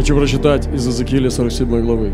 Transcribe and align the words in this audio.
Хочу 0.00 0.16
прочитать 0.16 0.66
из 0.66 0.86
Иезекииля 0.86 1.28
47 1.28 1.82
главы. 1.82 2.10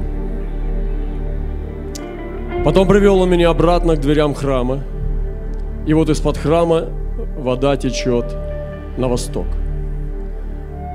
Потом 2.64 2.88
привел 2.88 3.20
он 3.20 3.30
меня 3.30 3.50
обратно 3.50 3.94
к 3.94 4.00
дверям 4.00 4.34
храма, 4.34 4.80
и 5.86 5.94
вот 5.94 6.10
из-под 6.10 6.36
храма 6.36 6.86
вода 7.38 7.76
течет 7.76 8.24
на 8.98 9.06
восток. 9.06 9.46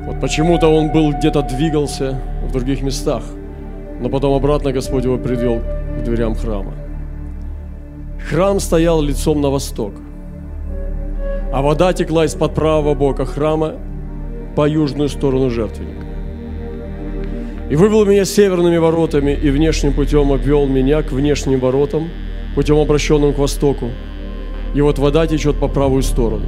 Вот 0.06 0.20
почему-то 0.20 0.68
он 0.68 0.92
был 0.92 1.14
где-то 1.14 1.44
двигался 1.44 2.20
в 2.46 2.52
других 2.52 2.82
местах, 2.82 3.24
но 4.02 4.10
потом 4.10 4.34
обратно 4.34 4.74
Господь 4.74 5.06
его 5.06 5.18
привел 5.18 5.62
к 5.98 6.04
дверям 6.04 6.36
храма. 6.36 6.74
Храм 8.30 8.60
стоял 8.60 9.02
лицом 9.02 9.40
на 9.40 9.50
восток, 9.50 9.94
а 11.54 11.62
вода 11.62 11.94
текла 11.94 12.26
из-под 12.26 12.54
правого 12.54 12.96
бока 12.96 13.24
храма 13.24 13.76
по 14.58 14.68
южную 14.68 15.08
сторону 15.08 15.50
жертвенника. 15.50 16.01
И 17.72 17.76
вывел 17.78 18.06
меня 18.06 18.26
северными 18.26 18.76
воротами 18.76 19.32
и 19.32 19.50
внешним 19.50 19.94
путем 19.94 20.34
обвел 20.34 20.68
меня 20.68 21.04
к 21.04 21.14
внешним 21.14 21.62
воротам, 21.62 22.10
путем 22.54 22.78
обращенным 22.78 23.34
к 23.34 23.38
востоку. 23.38 23.92
И 24.76 24.82
вот 24.82 25.00
вода 25.00 25.26
течет 25.26 25.56
по 25.56 25.70
правую 25.70 26.04
сторону. 26.04 26.48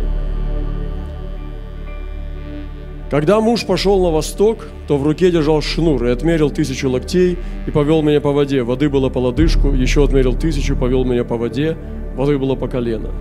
Когда 3.09 3.39
муж 3.39 3.65
пошел 3.65 4.03
на 4.03 4.11
восток, 4.11 4.67
то 4.85 4.97
в 4.97 5.07
руке 5.07 5.31
держал 5.31 5.61
шнур 5.61 6.03
и 6.03 6.09
отмерил 6.09 6.49
тысячу 6.49 6.89
локтей 6.89 7.37
и 7.65 7.71
повел 7.71 8.01
меня 8.01 8.19
по 8.19 8.33
воде. 8.33 8.63
Воды 8.63 8.89
было 8.89 9.07
по 9.07 9.19
лодыжку, 9.19 9.69
еще 9.69 10.03
отмерил 10.03 10.33
тысячу, 10.33 10.75
повел 10.75 11.05
меня 11.05 11.23
по 11.23 11.37
воде, 11.37 11.77
воды 12.17 12.37
было 12.37 12.55
по 12.55 12.67
колено. 12.67 13.11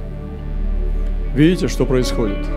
Видите, 1.37 1.69
что 1.69 1.87
происходит? 1.87 2.49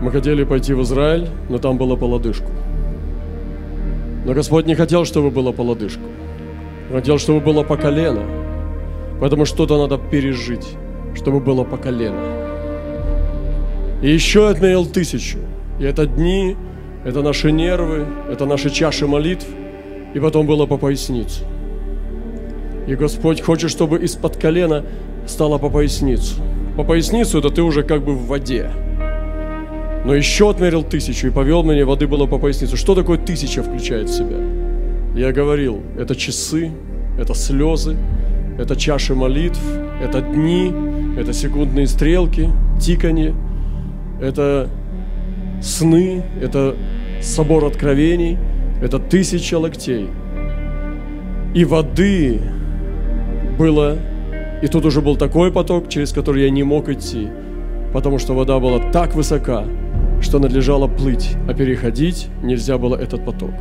Мы 0.00 0.12
хотели 0.12 0.44
пойти 0.44 0.74
в 0.74 0.82
Израиль, 0.82 1.26
но 1.48 1.58
там 1.58 1.76
было 1.76 1.96
по 1.96 2.04
лодыжку. 2.04 2.52
Но 4.24 4.34
Господь 4.34 4.66
не 4.66 4.74
хотел, 4.74 5.04
чтобы 5.04 5.30
было 5.30 5.52
по 5.52 5.62
лодыжку. 5.62 6.02
Он 6.90 6.96
хотел, 6.96 7.18
чтобы 7.18 7.40
было 7.40 7.62
по 7.62 7.76
колено. 7.76 8.22
Поэтому 9.20 9.44
что-то 9.46 9.78
надо 9.78 9.98
пережить, 9.98 10.76
чтобы 11.14 11.40
было 11.40 11.64
по 11.64 11.76
колено. 11.76 12.20
И 14.02 14.10
еще 14.10 14.48
отмерил 14.48 14.86
тысячу. 14.86 15.38
И 15.80 15.84
это 15.84 16.06
дни, 16.06 16.56
это 17.04 17.22
наши 17.22 17.52
нервы, 17.52 18.06
это 18.30 18.46
наши 18.46 18.70
чаши 18.70 19.06
молитв. 19.06 19.46
И 20.14 20.20
потом 20.20 20.46
было 20.46 20.66
по 20.66 20.76
поясницу. 20.78 21.44
И 22.86 22.94
Господь 22.94 23.42
хочет, 23.42 23.70
чтобы 23.70 23.98
из-под 23.98 24.36
колена 24.36 24.84
стало 25.26 25.58
по 25.58 25.68
поясницу. 25.68 26.36
По 26.76 26.84
поясницу 26.84 27.38
это 27.38 27.50
ты 27.50 27.62
уже 27.62 27.82
как 27.82 28.02
бы 28.02 28.14
в 28.14 28.26
воде. 28.26 28.70
Но 30.08 30.14
еще 30.14 30.48
отмерил 30.48 30.84
тысячу 30.84 31.26
и 31.26 31.30
повел 31.30 31.62
меня, 31.62 31.84
воды 31.84 32.06
было 32.06 32.24
по 32.24 32.38
поясницу. 32.38 32.78
Что 32.78 32.94
такое 32.94 33.18
тысяча 33.18 33.62
включает 33.62 34.08
в 34.08 34.16
себя? 34.16 34.38
Я 35.14 35.32
говорил, 35.32 35.82
это 35.98 36.16
часы, 36.16 36.70
это 37.18 37.34
слезы, 37.34 37.94
это 38.58 38.74
чаши 38.74 39.14
молитв, 39.14 39.60
это 40.02 40.22
дни, 40.22 40.72
это 41.18 41.34
секундные 41.34 41.86
стрелки, 41.86 42.48
тиканье, 42.80 43.34
это 44.18 44.70
сны, 45.60 46.24
это 46.40 46.74
собор 47.20 47.66
откровений, 47.66 48.38
это 48.80 48.98
тысяча 48.98 49.58
локтей. 49.58 50.08
И 51.54 51.66
воды 51.66 52.40
было, 53.58 53.98
и 54.62 54.68
тут 54.68 54.86
уже 54.86 55.02
был 55.02 55.16
такой 55.16 55.52
поток, 55.52 55.90
через 55.90 56.12
который 56.12 56.44
я 56.44 56.48
не 56.48 56.62
мог 56.62 56.88
идти, 56.88 57.28
потому 57.92 58.18
что 58.18 58.32
вода 58.32 58.58
была 58.58 58.90
так 58.90 59.14
высока, 59.14 59.66
что 60.28 60.38
надлежало 60.38 60.88
плыть, 60.88 61.36
а 61.48 61.54
переходить 61.54 62.28
нельзя 62.42 62.76
было 62.76 62.94
этот 62.96 63.24
поток. 63.24 63.52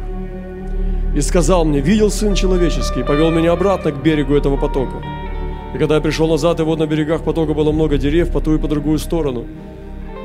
И 1.15 1.21
сказал 1.21 1.63
мне, 1.63 1.79
видел 1.79 2.11
Сын 2.11 2.35
Человеческий, 2.35 3.03
повел 3.03 3.31
меня 3.31 3.53
обратно 3.53 3.93
к 3.93 4.03
берегу 4.03 4.35
этого 4.35 4.57
потока. 4.57 5.01
И 5.73 5.77
когда 5.77 5.95
я 5.95 6.01
пришел 6.01 6.27
назад, 6.27 6.59
и 6.59 6.63
вот 6.63 6.79
на 6.79 6.85
берегах 6.85 7.23
потока 7.23 7.53
было 7.53 7.71
много 7.71 7.97
деревьев 7.97 8.33
по 8.33 8.41
ту 8.41 8.55
и 8.55 8.59
по 8.59 8.67
другую 8.67 8.99
сторону. 8.99 9.45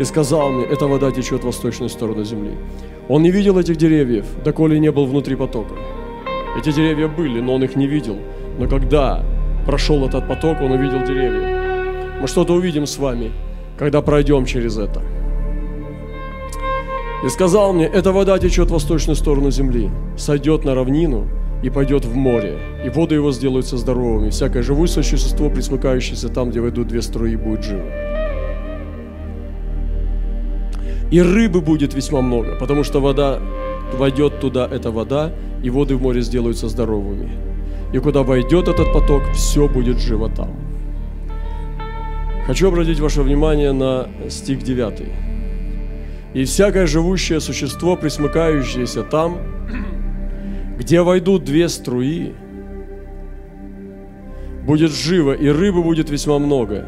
И 0.00 0.04
сказал 0.04 0.50
мне, 0.50 0.64
эта 0.64 0.88
вода 0.88 1.12
течет 1.12 1.42
в 1.42 1.46
восточную 1.46 1.88
сторону 1.88 2.24
земли. 2.24 2.56
Он 3.08 3.22
не 3.22 3.30
видел 3.30 3.56
этих 3.56 3.76
деревьев, 3.76 4.26
доколе 4.44 4.80
не 4.80 4.90
был 4.90 5.06
внутри 5.06 5.36
потока. 5.36 5.76
Эти 6.58 6.72
деревья 6.72 7.06
были, 7.06 7.40
но 7.40 7.54
он 7.54 7.62
их 7.62 7.76
не 7.76 7.86
видел. 7.86 8.16
Но 8.58 8.66
когда 8.66 9.22
прошел 9.64 10.04
этот 10.04 10.26
поток, 10.26 10.60
он 10.60 10.72
увидел 10.72 11.04
деревья. 11.06 12.18
Мы 12.20 12.26
что-то 12.26 12.54
увидим 12.54 12.86
с 12.86 12.98
вами, 12.98 13.30
когда 13.78 14.02
пройдем 14.02 14.44
через 14.44 14.76
это. 14.76 15.11
И 17.24 17.28
сказал 17.28 17.72
мне, 17.72 17.86
эта 17.86 18.10
вода 18.10 18.36
течет 18.38 18.68
в 18.68 18.72
восточную 18.72 19.14
сторону 19.14 19.52
земли, 19.52 19.90
сойдет 20.16 20.64
на 20.64 20.74
равнину 20.74 21.28
и 21.62 21.70
пойдет 21.70 22.04
в 22.04 22.16
море, 22.16 22.58
и 22.84 22.88
воды 22.88 23.14
его 23.14 23.30
сделаются 23.30 23.76
здоровыми. 23.76 24.30
Всякое 24.30 24.64
живое 24.64 24.88
существо, 24.88 25.48
присмыкающееся 25.48 26.28
там, 26.30 26.50
где 26.50 26.60
войдут 26.60 26.88
две 26.88 27.00
струи, 27.00 27.36
будет 27.36 27.62
живо. 27.62 27.84
И 31.12 31.22
рыбы 31.22 31.60
будет 31.60 31.94
весьма 31.94 32.22
много, 32.22 32.56
потому 32.58 32.82
что 32.82 33.00
вода 33.00 33.38
войдет 33.96 34.40
туда, 34.40 34.66
эта 34.66 34.90
вода, 34.90 35.30
и 35.62 35.70
воды 35.70 35.94
в 35.94 36.02
море 36.02 36.22
сделаются 36.22 36.68
здоровыми. 36.68 37.30
И 37.92 37.98
куда 37.98 38.24
войдет 38.24 38.66
этот 38.66 38.92
поток, 38.92 39.22
все 39.32 39.68
будет 39.68 40.00
живо 40.00 40.28
там. 40.28 40.50
Хочу 42.48 42.66
обратить 42.66 42.98
ваше 42.98 43.22
внимание 43.22 43.70
на 43.70 44.08
стих 44.28 44.64
9 44.64 45.31
и 46.34 46.44
всякое 46.44 46.86
живущее 46.86 47.40
существо, 47.40 47.96
присмыкающееся 47.96 49.02
там, 49.02 49.38
где 50.78 51.02
войдут 51.02 51.44
две 51.44 51.68
струи, 51.68 52.32
будет 54.64 54.92
живо, 54.92 55.32
и 55.32 55.48
рыбы 55.48 55.82
будет 55.82 56.08
весьма 56.08 56.38
много. 56.38 56.86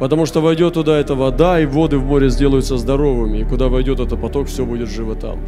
Потому 0.00 0.26
что 0.26 0.40
войдет 0.40 0.74
туда 0.74 0.96
эта 0.98 1.14
вода, 1.14 1.60
и 1.60 1.66
воды 1.66 1.98
в 1.98 2.04
море 2.04 2.30
сделаются 2.30 2.78
здоровыми, 2.78 3.38
и 3.38 3.44
куда 3.44 3.68
войдет 3.68 4.00
этот 4.00 4.20
поток, 4.20 4.46
все 4.46 4.64
будет 4.64 4.88
живо 4.88 5.14
там. 5.14 5.40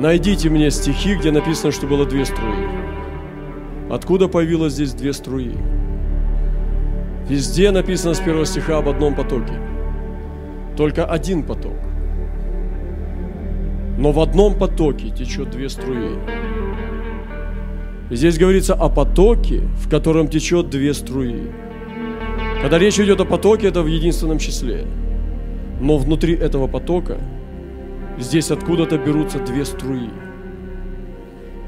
Найдите 0.00 0.48
мне 0.48 0.70
стихи, 0.70 1.14
где 1.14 1.30
написано, 1.30 1.70
что 1.70 1.86
было 1.86 2.06
две 2.06 2.24
струи. 2.24 2.66
Откуда 3.90 4.26
появилось 4.26 4.72
здесь 4.72 4.94
две 4.94 5.12
струи? 5.12 5.52
Везде 7.28 7.70
написано 7.70 8.14
с 8.14 8.20
первого 8.20 8.46
стиха 8.46 8.78
об 8.78 8.88
одном 8.88 9.14
потоке– 9.14 9.52
только 10.76 11.04
один 11.04 11.42
поток. 11.42 11.76
Но 13.98 14.12
в 14.12 14.20
одном 14.20 14.54
потоке 14.54 15.10
течет 15.10 15.50
две 15.50 15.68
струи. 15.68 16.18
Здесь 18.10 18.38
говорится 18.38 18.74
о 18.74 18.88
потоке, 18.88 19.60
в 19.76 19.88
котором 19.88 20.28
течет 20.28 20.70
две 20.70 20.92
струи. 20.94 21.50
Когда 22.60 22.78
речь 22.78 22.98
идет 22.98 23.20
о 23.20 23.24
потоке, 23.24 23.68
это 23.68 23.82
в 23.82 23.86
единственном 23.86 24.38
числе. 24.38 24.86
Но 25.80 25.98
внутри 25.98 26.34
этого 26.34 26.68
потока 26.68 27.18
здесь 28.18 28.50
откуда-то 28.50 28.98
берутся 28.98 29.38
две 29.38 29.64
струи. 29.64 30.10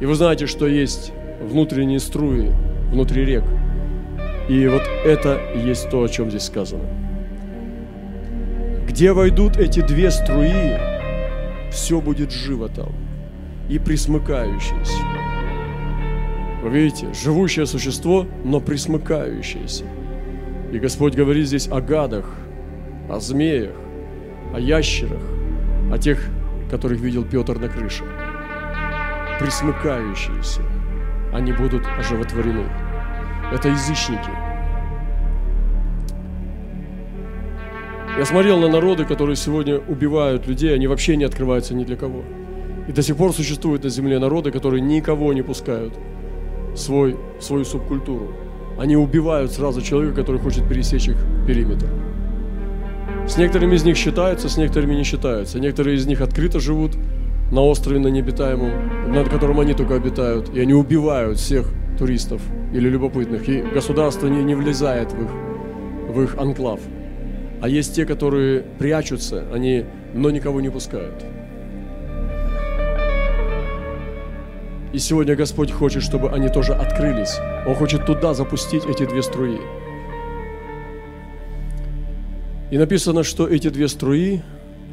И 0.00 0.06
вы 0.06 0.14
знаете, 0.14 0.46
что 0.46 0.66
есть 0.66 1.12
внутренние 1.40 1.98
струи 1.98 2.50
внутри 2.90 3.24
рек. 3.24 3.44
И 4.48 4.66
вот 4.66 4.82
это 5.04 5.40
есть 5.54 5.88
то, 5.90 6.02
о 6.02 6.08
чем 6.08 6.30
здесь 6.30 6.44
сказано. 6.44 7.03
Где 8.86 9.12
войдут 9.12 9.56
эти 9.56 9.80
две 9.80 10.10
струи, 10.10 10.78
все 11.70 12.00
будет 12.00 12.30
живо 12.30 12.68
там 12.68 12.92
и 13.68 13.78
присмыкающееся. 13.78 15.02
Вы 16.62 16.68
видите, 16.68 17.12
живущее 17.14 17.66
существо, 17.66 18.26
но 18.44 18.60
присмыкающееся. 18.60 19.84
И 20.70 20.78
Господь 20.78 21.14
говорит 21.14 21.46
здесь 21.46 21.66
о 21.68 21.80
гадах, 21.80 22.30
о 23.08 23.20
змеях, 23.20 23.74
о 24.54 24.60
ящерах, 24.60 25.22
о 25.90 25.98
тех, 25.98 26.20
которых 26.70 27.00
видел 27.00 27.24
Петр 27.24 27.58
на 27.58 27.68
крыше. 27.68 28.04
Присмыкающиеся, 29.40 30.62
они 31.32 31.52
будут 31.52 31.84
оживотворены. 31.98 32.68
Это 33.52 33.68
язычники– 33.68 34.30
Я 38.16 38.24
смотрел 38.24 38.60
на 38.60 38.68
народы, 38.68 39.04
которые 39.04 39.34
сегодня 39.34 39.78
убивают 39.78 40.46
людей, 40.46 40.72
они 40.72 40.86
вообще 40.86 41.16
не 41.16 41.24
открываются 41.24 41.74
ни 41.74 41.82
для 41.82 41.96
кого. 41.96 42.22
И 42.86 42.92
до 42.92 43.02
сих 43.02 43.16
пор 43.16 43.32
существуют 43.32 43.82
на 43.82 43.90
земле 43.90 44.20
народы, 44.20 44.52
которые 44.52 44.80
никого 44.80 45.32
не 45.32 45.42
пускают 45.42 45.94
в 46.72 46.76
свой, 46.76 47.16
в 47.40 47.42
свою 47.42 47.64
субкультуру. 47.64 48.32
Они 48.78 48.96
убивают 48.96 49.50
сразу 49.50 49.82
человека, 49.82 50.14
который 50.14 50.40
хочет 50.40 50.68
пересечь 50.68 51.08
их 51.08 51.16
периметр. 51.44 51.88
С 53.26 53.36
некоторыми 53.36 53.74
из 53.74 53.84
них 53.84 53.96
считаются, 53.96 54.48
с 54.48 54.56
некоторыми 54.56 54.94
не 54.94 55.02
считаются. 55.02 55.58
Некоторые 55.58 55.96
из 55.96 56.06
них 56.06 56.20
открыто 56.20 56.60
живут 56.60 56.92
на 57.50 57.62
острове, 57.62 57.98
на 57.98 58.08
необитаемом, 58.08 59.12
над 59.12 59.28
которым 59.28 59.58
они 59.58 59.74
только 59.74 59.96
обитают. 59.96 60.54
И 60.54 60.60
они 60.60 60.72
убивают 60.72 61.38
всех 61.38 61.66
туристов 61.98 62.40
или 62.72 62.88
любопытных. 62.88 63.48
И 63.48 63.62
государство 63.62 64.28
не, 64.28 64.44
не 64.44 64.54
влезает 64.54 65.12
в 65.12 65.22
их, 65.22 65.30
в 66.14 66.22
их 66.22 66.36
анклав. 66.38 66.80
А 67.64 67.68
есть 67.68 67.94
те, 67.94 68.04
которые 68.04 68.60
прячутся, 68.78 69.46
они, 69.50 69.86
но 70.12 70.28
никого 70.28 70.60
не 70.60 70.68
пускают. 70.68 71.24
И 74.92 74.98
сегодня 74.98 75.34
Господь 75.34 75.72
хочет, 75.72 76.02
чтобы 76.02 76.28
они 76.28 76.50
тоже 76.50 76.74
открылись. 76.74 77.38
Он 77.66 77.74
хочет 77.74 78.04
туда 78.04 78.34
запустить 78.34 78.84
эти 78.84 79.06
две 79.06 79.22
струи. 79.22 79.56
И 82.70 82.76
написано, 82.76 83.22
что 83.22 83.48
эти 83.48 83.70
две 83.70 83.88
струи, 83.88 84.42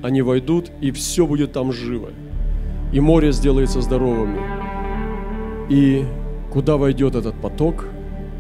они 0.02 0.22
войдут, 0.22 0.72
и 0.80 0.92
все 0.92 1.28
будет 1.28 1.52
там 1.52 1.74
живо. 1.74 2.12
И 2.94 3.02
море 3.02 3.34
сделается 3.34 3.82
здоровыми. 3.82 4.40
И 5.68 6.06
куда 6.54 6.78
войдет 6.78 7.16
этот 7.16 7.36
поток, 7.42 7.90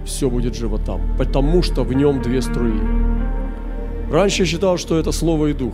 все 0.05 0.29
будет 0.29 0.55
живо 0.55 0.79
там, 0.79 1.01
потому 1.17 1.61
что 1.61 1.83
в 1.83 1.91
нем 1.93 2.21
две 2.21 2.41
струи. 2.41 3.10
Раньше 4.11 4.41
я 4.41 4.45
считал, 4.45 4.77
что 4.77 4.99
это 4.99 5.13
Слово 5.13 5.47
и 5.47 5.53
Дух. 5.53 5.73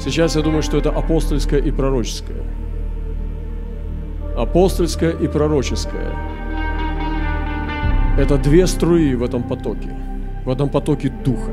Сейчас 0.00 0.34
я 0.34 0.42
думаю, 0.42 0.62
что 0.62 0.78
это 0.78 0.90
апостольское 0.90 1.60
и 1.60 1.70
пророческое. 1.70 2.42
Апостольское 4.36 5.12
и 5.12 5.28
пророческое. 5.28 6.12
Это 8.18 8.36
две 8.36 8.66
струи 8.66 9.14
в 9.14 9.22
этом 9.22 9.44
потоке, 9.44 9.96
в 10.44 10.50
этом 10.50 10.70
потоке 10.70 11.12
Духа. 11.24 11.52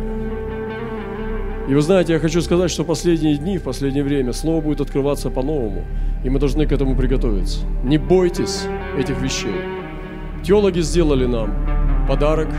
И 1.69 1.75
вы 1.75 1.81
знаете, 1.81 2.13
я 2.13 2.19
хочу 2.19 2.41
сказать, 2.41 2.71
что 2.71 2.83
последние 2.83 3.38
дни, 3.38 3.59
в 3.59 3.63
последнее 3.63 4.03
время 4.03 4.33
Слово 4.33 4.62
будет 4.62 4.81
открываться 4.81 5.29
по-новому, 5.29 5.85
и 6.23 6.29
мы 6.31 6.39
должны 6.39 6.65
к 6.65 6.71
этому 6.71 6.95
приготовиться. 6.95 7.59
Не 7.83 8.00
бойтесь 8.00 8.63
этих 8.97 9.21
вещей. 9.21 9.62
Теологи 10.44 10.79
сделали 10.79 11.27
нам 11.27 12.07
подарок, 12.07 12.50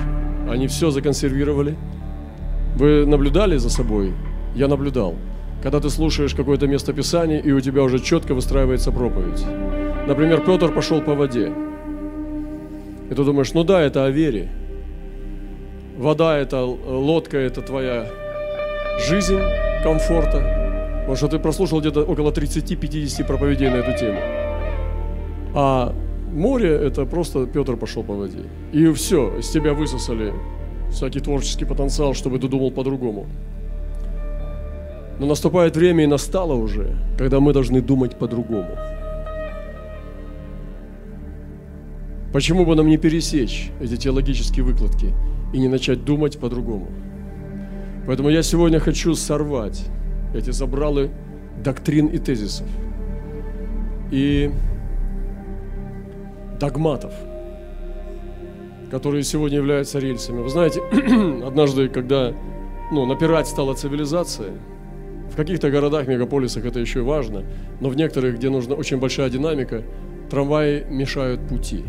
они 0.48 0.68
все 0.68 0.90
законсервировали. 0.90 1.76
Вы 2.80 3.04
наблюдали 3.04 3.58
за 3.58 3.68
собой? 3.68 4.14
Я 4.54 4.66
наблюдал. 4.66 5.14
Когда 5.62 5.80
ты 5.80 5.90
слушаешь 5.90 6.34
какое-то 6.34 6.66
место 6.66 6.94
Писания, 6.94 7.38
и 7.38 7.52
у 7.52 7.60
тебя 7.60 7.82
уже 7.82 7.98
четко 7.98 8.32
выстраивается 8.32 8.90
проповедь. 8.90 9.44
Например, 10.08 10.40
Петр 10.40 10.72
пошел 10.72 11.02
по 11.02 11.14
воде. 11.14 11.52
И 13.10 13.14
ты 13.14 13.22
думаешь, 13.22 13.52
ну 13.52 13.64
да, 13.64 13.82
это 13.82 14.06
о 14.06 14.10
вере. 14.10 14.48
Вода– 15.98 16.38
это 16.38 16.64
лодка, 16.64 17.36
это 17.36 17.60
твоя 17.60 18.06
жизнь 19.10 19.38
комфорта. 19.84 20.38
Потому 21.00 21.16
что 21.16 21.28
ты 21.28 21.38
прослушал 21.38 21.80
где-то 21.80 22.04
около 22.04 22.30
30-50 22.30 23.26
проповедей 23.26 23.68
на 23.68 23.76
эту 23.76 23.98
тему. 23.98 24.20
А 25.54 25.94
море– 26.32 26.70
это 26.86 27.04
просто 27.04 27.44
Петр 27.44 27.76
пошел 27.76 28.02
по 28.02 28.14
воде. 28.14 28.44
И 28.72 28.90
все, 28.94 29.36
из 29.38 29.50
тебя 29.50 29.74
высосали 29.74 30.32
всякий 30.90 31.20
творческий 31.20 31.64
потенциал, 31.64 32.14
чтобы 32.14 32.38
ты 32.38 32.48
думал 32.48 32.70
по-другому. 32.70 33.26
Но 35.18 35.26
наступает 35.26 35.76
время 35.76 36.04
и 36.04 36.06
настало 36.06 36.54
уже, 36.54 36.96
когда 37.18 37.40
мы 37.40 37.52
должны 37.52 37.80
думать 37.82 38.16
по-другому. 38.16 38.76
Почему 42.32 42.64
бы 42.64 42.74
нам 42.76 42.86
не 42.86 42.96
пересечь 42.96 43.70
эти 43.80 43.96
теологические 43.96 44.64
выкладки 44.64 45.12
и 45.52 45.58
не 45.58 45.68
начать 45.68 46.04
думать 46.04 46.38
по-другому? 46.38 46.86
Поэтому 48.06 48.30
я 48.30 48.42
сегодня 48.42 48.78
хочу 48.78 49.14
сорвать 49.14 49.84
эти 50.34 50.50
забралы 50.50 51.10
доктрин 51.62 52.06
и 52.06 52.18
тезисов 52.18 52.66
и 54.10 54.50
догматов, 56.58 57.12
которые 58.90 59.22
сегодня 59.22 59.58
являются 59.58 59.98
рельсами. 59.98 60.40
Вы 60.40 60.48
знаете, 60.48 60.80
однажды, 61.46 61.88
когда 61.88 62.34
ну, 62.90 63.06
напирать 63.06 63.46
стала 63.46 63.74
цивилизация, 63.74 64.52
в 65.30 65.36
каких-то 65.36 65.70
городах, 65.70 66.08
мегаполисах 66.08 66.64
это 66.64 66.80
еще 66.80 67.02
важно, 67.02 67.44
но 67.80 67.88
в 67.88 67.96
некоторых, 67.96 68.36
где 68.36 68.50
нужна 68.50 68.74
очень 68.74 68.98
большая 68.98 69.30
динамика, 69.30 69.84
трамваи 70.28 70.84
мешают 70.88 71.46
пути. 71.46 71.84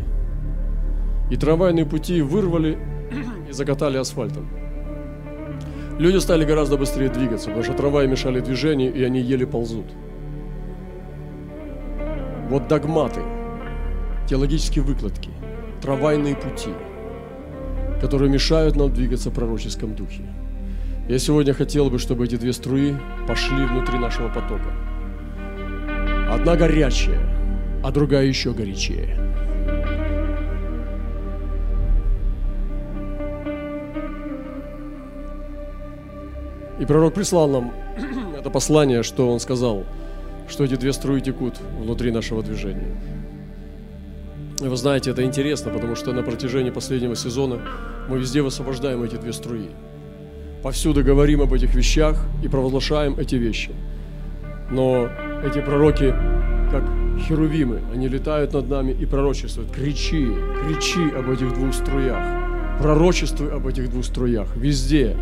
И 1.30 1.36
трамвайные 1.36 1.84
пути 1.84 2.22
вырвали 2.22 2.78
и 3.48 3.52
закатали 3.52 3.98
асфальтом. 3.98 4.48
Люди 5.98 6.18
стали 6.18 6.44
гораздо 6.44 6.76
быстрее 6.76 7.08
двигаться, 7.08 7.46
потому 7.46 7.64
что 7.64 7.74
трамваи 7.74 8.06
мешали 8.06 8.40
движению, 8.40 8.94
и 8.94 9.02
они 9.02 9.20
еле 9.20 9.46
ползут. 9.46 9.86
Вот 12.48 12.68
догматы, 12.68 13.20
теологические 14.28 14.84
выкладки, 14.84 15.30
трамвайные 15.80 16.36
пути, 16.36 16.70
которые 18.02 18.28
мешают 18.28 18.74
нам 18.74 18.92
двигаться 18.92 19.30
в 19.30 19.32
пророческом 19.32 19.94
духе. 19.94 20.22
Я 21.08 21.18
сегодня 21.20 21.54
хотел 21.54 21.88
бы, 21.88 22.00
чтобы 22.00 22.24
эти 22.24 22.34
две 22.34 22.52
струи 22.52 22.96
пошли 23.28 23.64
внутри 23.64 23.98
нашего 23.98 24.28
потока. 24.28 24.72
Одна 26.28 26.56
горячая, 26.56 27.20
а 27.84 27.92
другая 27.92 28.26
еще 28.26 28.52
горячее. 28.52 29.16
И 36.80 36.84
пророк 36.84 37.14
прислал 37.14 37.48
нам 37.48 37.72
это 38.36 38.50
послание, 38.50 39.04
что 39.04 39.30
он 39.30 39.38
сказал, 39.38 39.84
что 40.48 40.64
эти 40.64 40.74
две 40.74 40.92
струи 40.92 41.20
текут 41.20 41.60
внутри 41.78 42.10
нашего 42.10 42.42
движения. 42.42 42.96
Вы 44.68 44.76
знаете, 44.76 45.10
это 45.10 45.24
интересно, 45.24 45.72
потому 45.72 45.96
что 45.96 46.12
на 46.12 46.22
протяжении 46.22 46.70
последнего 46.70 47.16
сезона 47.16 47.60
мы 48.08 48.18
везде 48.18 48.42
высвобождаем 48.42 49.02
эти 49.02 49.16
две 49.16 49.32
струи. 49.32 49.70
Повсюду 50.62 51.02
говорим 51.02 51.42
об 51.42 51.52
этих 51.52 51.74
вещах 51.74 52.16
и 52.44 52.48
провозглашаем 52.48 53.18
эти 53.18 53.34
вещи. 53.34 53.72
Но 54.70 55.08
эти 55.44 55.60
пророки, 55.60 56.14
как 56.70 56.84
херувимы, 57.26 57.80
они 57.92 58.06
летают 58.06 58.52
над 58.52 58.68
нами 58.68 58.92
и 58.92 59.04
пророчествуют. 59.04 59.72
Кричи, 59.72 60.28
кричи 60.64 61.10
об 61.10 61.28
этих 61.28 61.52
двух 61.54 61.74
струях. 61.74 62.24
Пророчествуй 62.80 63.52
об 63.52 63.66
этих 63.66 63.90
двух 63.90 64.04
струях. 64.04 64.56
Везде, 64.56 65.16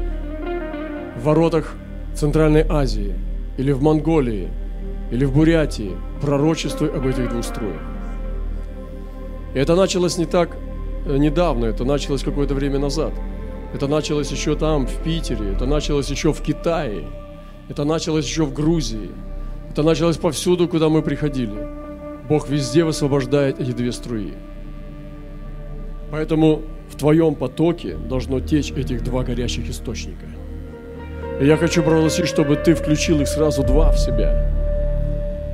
в 1.17 1.25
воротах 1.25 1.73
Центральной 2.15 2.65
Азии, 2.69 3.15
или 3.57 3.73
в 3.73 3.83
Монголии, 3.83 4.51
или 5.11 5.25
в 5.25 5.33
Бурятии, 5.33 5.93
пророчествуй 6.21 6.91
об 6.91 7.07
этих 7.07 7.31
двух 7.31 7.45
струях. 7.45 7.81
И 9.55 9.59
это 9.59 9.75
началось 9.75 10.19
не 10.19 10.27
так 10.27 10.57
э, 11.07 11.17
недавно, 11.17 11.67
это 11.67 11.85
началось 11.85 12.23
какое-то 12.23 12.55
время 12.55 12.79
назад. 12.79 13.13
Это 13.75 13.87
началось 13.87 14.31
еще 14.31 14.57
там, 14.57 14.87
в 14.87 15.03
Питере, 15.03 15.53
это 15.53 15.67
началось 15.67 16.11
еще 16.11 16.33
в 16.33 16.41
Китае, 16.41 17.05
это 17.69 17.85
началось 17.85 18.27
еще 18.27 18.45
в 18.45 18.53
Грузии, 18.53 19.11
это 19.71 19.83
началось 19.83 20.17
повсюду, 20.17 20.69
куда 20.69 20.89
мы 20.89 21.03
приходили. 21.03 21.69
Бог 22.29 22.49
везде 22.49 22.85
высвобождает 22.85 23.61
эти 23.61 23.73
две 23.73 23.93
струи. 23.93 24.35
Поэтому 26.11 26.63
в 26.89 26.97
твоем 26.97 27.35
потоке 27.35 27.95
должно 27.95 28.41
течь 28.41 28.73
этих 28.73 29.05
два 29.05 29.23
горящих 29.23 29.69
источника– 29.71 30.27
и 31.41 31.47
я 31.47 31.57
хочу 31.57 31.83
провозгласить, 31.83 32.29
чтобы 32.29 32.57
ты 32.57 32.75
включил 32.75 33.23
их 33.23 33.27
сразу 33.27 33.63
два 33.63 33.93
в 33.93 33.99
себя. 33.99 34.47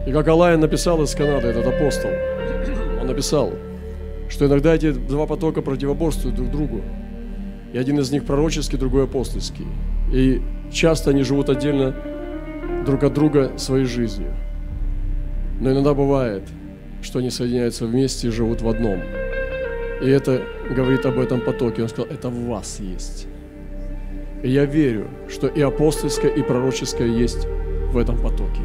И 0.05 0.11
как 0.11 0.27
Алайн 0.27 0.59
написал 0.59 1.01
из 1.03 1.15
Канады, 1.15 1.47
этот 1.47 1.65
апостол, 1.65 2.11
он 3.01 3.07
написал, 3.07 3.53
что 4.29 4.47
иногда 4.47 4.75
эти 4.75 4.93
два 4.93 5.27
потока 5.27 5.63
противоборствуют 5.63 6.37
друг 6.37 6.51
другу. 6.51 6.83
И 7.73 7.79
один 7.79 7.99
из 7.99 8.11
них 8.11 8.25
пророческий, 8.25 8.79
другой 8.79 9.05
апостольский. 9.05 9.67
И 10.13 10.41
часто 10.73 11.11
они 11.11 11.23
живут 11.23 11.49
отдельно 11.49 11.95
друг 12.85 13.03
от 13.03 13.15
друга 13.15 13.53
своей 13.57 13.85
жизнью. 13.85 14.33
Но 15.61 15.73
иногда 15.73 15.95
бывает, 15.95 16.45
что 17.03 17.19
они 17.19 17.31
соединяются 17.31 17.87
вместе 17.87 18.29
и 18.29 18.31
живут 18.31 18.63
в 18.63 18.69
одном. 18.69 19.01
И 20.03 20.09
это 20.09 20.43
говорит 20.71 21.07
об 21.07 21.19
этом 21.19 21.41
потоке. 21.41 21.83
Он 21.83 21.89
сказал, 21.89 22.11
это 22.11 22.29
в 22.29 22.47
вас 22.47 22.81
есть. 22.81 23.27
И 24.43 24.51
я 24.51 24.65
верю, 24.65 25.09
что 25.29 25.47
и 25.47 25.61
апостольское, 25.61 26.31
и 26.31 26.43
пророческое 26.43 27.09
есть 27.09 27.47
в 27.91 27.99
этом 27.99 28.19
потоке. 28.19 28.61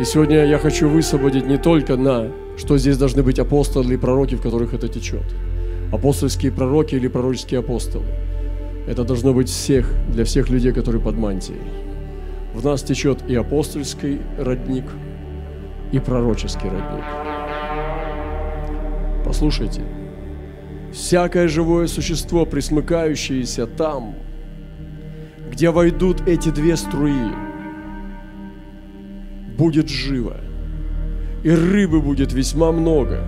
И 0.00 0.04
сегодня 0.04 0.44
я 0.46 0.58
хочу 0.58 0.88
высвободить 0.88 1.46
не 1.46 1.58
только 1.58 1.96
на, 1.96 2.32
что 2.56 2.78
здесь 2.78 2.98
должны 2.98 3.22
быть 3.22 3.38
апостолы 3.38 3.94
и 3.94 3.96
пророки, 3.96 4.34
в 4.34 4.42
которых 4.42 4.74
это 4.74 4.88
течет. 4.88 5.24
Апостольские 5.92 6.52
пророки 6.52 6.94
или 6.94 7.08
пророческие 7.08 7.60
апостолы. 7.60 8.06
Это 8.86 9.04
должно 9.04 9.32
быть 9.32 9.48
всех, 9.48 9.92
для 10.08 10.24
всех 10.24 10.50
людей, 10.50 10.72
которые 10.72 11.02
под 11.02 11.16
мантией. 11.16 11.60
В 12.54 12.64
нас 12.64 12.82
течет 12.82 13.18
и 13.28 13.34
апостольский 13.34 14.20
родник, 14.38 14.84
и 15.92 15.98
пророческий 15.98 16.68
родник. 16.68 17.04
Послушайте, 19.24 19.82
всякое 20.92 21.48
живое 21.48 21.86
существо, 21.86 22.44
присмыкающееся 22.46 23.66
там– 23.66 24.14
где 25.52 25.70
войдут 25.70 26.26
эти 26.26 26.48
две 26.48 26.76
струи, 26.76 27.30
будет 29.58 29.88
живо. 29.90 30.40
И 31.42 31.50
рыбы 31.50 32.00
будет 32.00 32.32
весьма 32.32 32.72
много, 32.72 33.18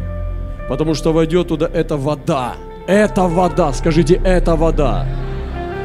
потому 0.69 0.95
что 0.95 1.13
войдет 1.13 1.49
туда 1.49 1.69
эта 1.73 1.97
вода. 1.97 2.55
Это 2.87 3.23
вода, 3.23 3.73
скажите, 3.73 4.21
это 4.25 4.57
вода. 4.57 5.07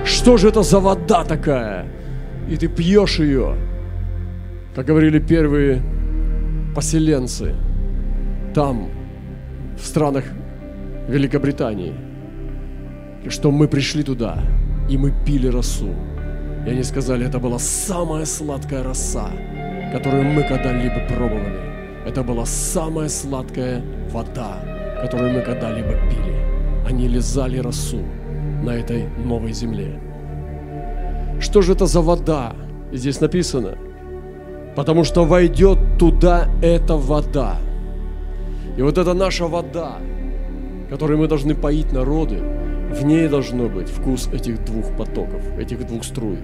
Что 0.06 0.38
же 0.38 0.50
это 0.50 0.64
за 0.64 0.80
вода 0.80 1.24
такая? 1.24 1.86
И 2.50 2.56
ты 2.58 2.68
пьешь 2.68 3.20
ее, 3.20 3.56
как 4.76 4.86
говорили 4.86 5.20
первые 5.20 5.82
поселенцы, 6.76 7.56
там, 8.54 8.90
в 9.78 9.86
странах 9.86 10.26
Великобритании, 11.08 11.94
что 13.28 13.52
мы 13.52 13.68
пришли 13.68 14.04
туда, 14.04 14.40
и 14.90 14.98
мы 14.98 15.14
пили 15.26 15.48
росу. 15.48 15.94
И 16.66 16.70
они 16.70 16.84
сказали, 16.84 17.26
это 17.26 17.40
была 17.40 17.60
самая 17.60 18.26
сладкая 18.26 18.84
роса, 18.84 19.30
которую 19.94 20.24
мы 20.26 20.44
когда-либо 20.44 21.00
пробовали. 21.08 21.69
Это 22.10 22.24
была 22.24 22.44
самая 22.48 23.08
сладкая 23.08 23.84
вода, 24.12 24.58
которую 25.00 25.32
мы 25.32 25.42
когда-либо 25.42 25.94
пили. 26.10 26.36
Они 26.88 27.08
лизали 27.08 27.60
росу 27.60 28.00
на 28.64 28.72
этой 28.72 29.08
новой 29.26 29.54
земле. 29.54 30.02
Что 31.40 31.62
же 31.62 31.74
это 31.74 31.86
за 31.86 32.02
вода? 32.02 32.56
Здесь 32.92 33.22
написано, 33.22 33.78
потому 34.76 35.04
что 35.04 35.24
войдет 35.24 35.78
туда 36.00 36.48
эта 36.64 36.96
вода. 36.98 37.58
И 38.76 38.82
вот 38.82 38.98
эта 38.98 39.14
наша 39.14 39.46
вода, 39.46 39.98
которой 40.90 41.16
мы 41.16 41.28
должны 41.28 41.54
поить 41.54 41.94
народы, 41.94 42.40
в 42.90 43.06
ней 43.06 43.28
должно 43.28 43.70
быть 43.70 43.88
вкус 43.88 44.30
этих 44.34 44.66
двух 44.66 44.98
потоков, 44.98 45.44
этих 45.60 45.86
двух 45.86 46.04
струй. 46.04 46.40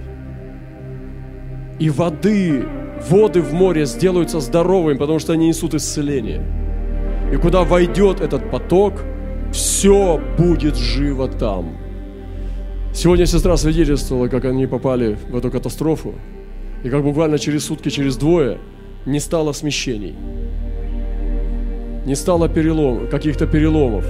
И 1.80 1.90
воды, 1.90 2.64
воды 3.02 3.42
в 3.42 3.54
море 3.54 3.86
сделаются 3.86 4.40
здоровыми, 4.40 4.98
потому 4.98 5.20
что 5.20 5.34
они 5.34 5.48
несут 5.48 5.74
исцеление. 5.74 6.44
И 7.32 7.38
куда 7.38 7.64
войдет 7.64 8.22
этот 8.22 8.52
поток, 8.52 9.04
все 9.52 10.22
будет 10.38 10.76
живо 10.76 11.28
там. 11.28 11.78
Сегодня 12.94 13.26
сестра 13.26 13.58
свидетельствовала, 13.58 14.28
как 14.28 14.46
они 14.46 14.68
попали 14.68 15.18
в 15.30 15.36
эту 15.36 15.52
катастрофу, 15.52 16.14
и 16.84 16.90
как 16.90 17.04
буквально 17.04 17.40
через 17.40 17.66
сутки, 17.66 17.90
через 17.90 18.16
двое 18.16 18.58
не 19.06 19.20
стало 19.20 19.52
смещений, 19.54 20.16
не 22.06 22.16
стало 22.16 22.48
перелом, 22.48 23.08
каких-то 23.10 23.48
переломов. 23.48 24.06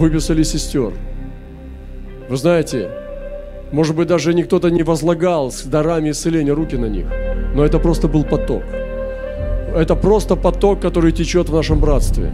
Выписали 0.00 0.42
сестер. 0.42 0.92
Вы 2.28 2.36
знаете, 2.36 2.90
может 3.70 3.94
быть, 3.94 4.08
даже 4.08 4.34
никто-то 4.34 4.70
не 4.70 4.82
возлагал 4.82 5.50
с 5.50 5.62
дарами 5.62 6.10
исцеления 6.10 6.52
руки 6.52 6.76
на 6.76 6.86
них, 6.86 7.06
но 7.54 7.64
это 7.64 7.78
просто 7.78 8.08
был 8.08 8.24
поток. 8.24 8.62
Это 9.74 9.96
просто 9.96 10.36
поток, 10.36 10.80
который 10.80 11.12
течет 11.12 11.48
в 11.48 11.54
нашем 11.54 11.80
братстве. 11.80 12.30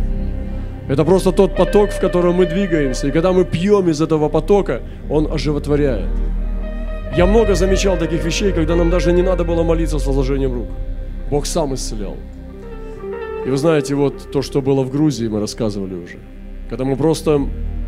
Это 0.89 1.05
просто 1.05 1.33
тот 1.33 1.57
поток, 1.57 1.91
в 1.91 2.00
котором 2.00 2.35
мы 2.35 2.47
двигаемся. 2.47 3.09
И 3.09 3.11
когда 3.12 3.33
мы 3.33 3.45
пьем 3.45 3.89
из 3.89 4.00
этого 4.00 4.29
потока, 4.29 4.81
он 5.11 5.33
оживотворяет. 5.33 6.09
Я 7.17 7.27
много 7.27 7.55
замечал 7.55 7.97
таких 7.97 8.25
вещей, 8.25 8.53
когда 8.53 8.77
нам 8.77 8.91
даже 8.91 9.12
не 9.12 9.23
надо 9.23 9.45
было 9.45 9.62
молиться 9.62 9.99
с 9.99 10.07
возложением 10.07 10.55
рук. 10.55 10.69
Бог 11.31 11.47
сам 11.47 11.75
исцелял. 11.75 12.17
И 13.47 13.50
вы 13.50 13.57
знаете, 13.57 13.95
вот 13.95 14.31
то, 14.33 14.43
что 14.43 14.61
было 14.61 14.83
в 14.83 14.91
Грузии, 14.91 15.29
мы 15.29 15.41
рассказывали 15.41 15.95
уже. 15.95 16.19
Когда 16.69 16.85
мы 16.85 16.97
просто 16.97 17.41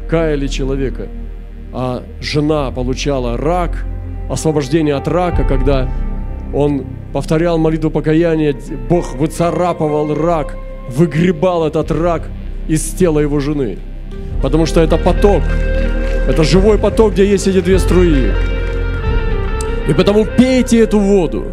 каяли 0.08 0.46
человека, 0.46 1.08
а 1.72 2.02
жена 2.20 2.70
получала 2.70 3.36
рак, 3.36 3.84
освобождение 4.30 4.94
от 4.94 5.08
рака, 5.08 5.44
когда 5.44 5.88
он 6.54 6.86
повторял 7.12 7.58
молитву 7.58 7.90
покаяния, 7.90 8.54
Бог 8.88 9.14
выцарапывал 9.14 10.14
рак, 10.14 10.56
выгребал 10.88 11.66
этот 11.66 11.90
рак 11.90 12.22
из 12.68 12.82
тела 12.90 13.20
его 13.20 13.40
жены. 13.40 13.78
Потому 14.42 14.66
что 14.66 14.80
это 14.80 14.96
поток, 14.96 15.42
это 16.28 16.42
живой 16.44 16.78
поток, 16.78 17.12
где 17.12 17.26
есть 17.26 17.46
эти 17.46 17.60
две 17.60 17.78
струи. 17.78 18.32
И 19.88 19.92
потому 19.94 20.24
пейте 20.24 20.80
эту 20.80 20.98
воду. 20.98 21.44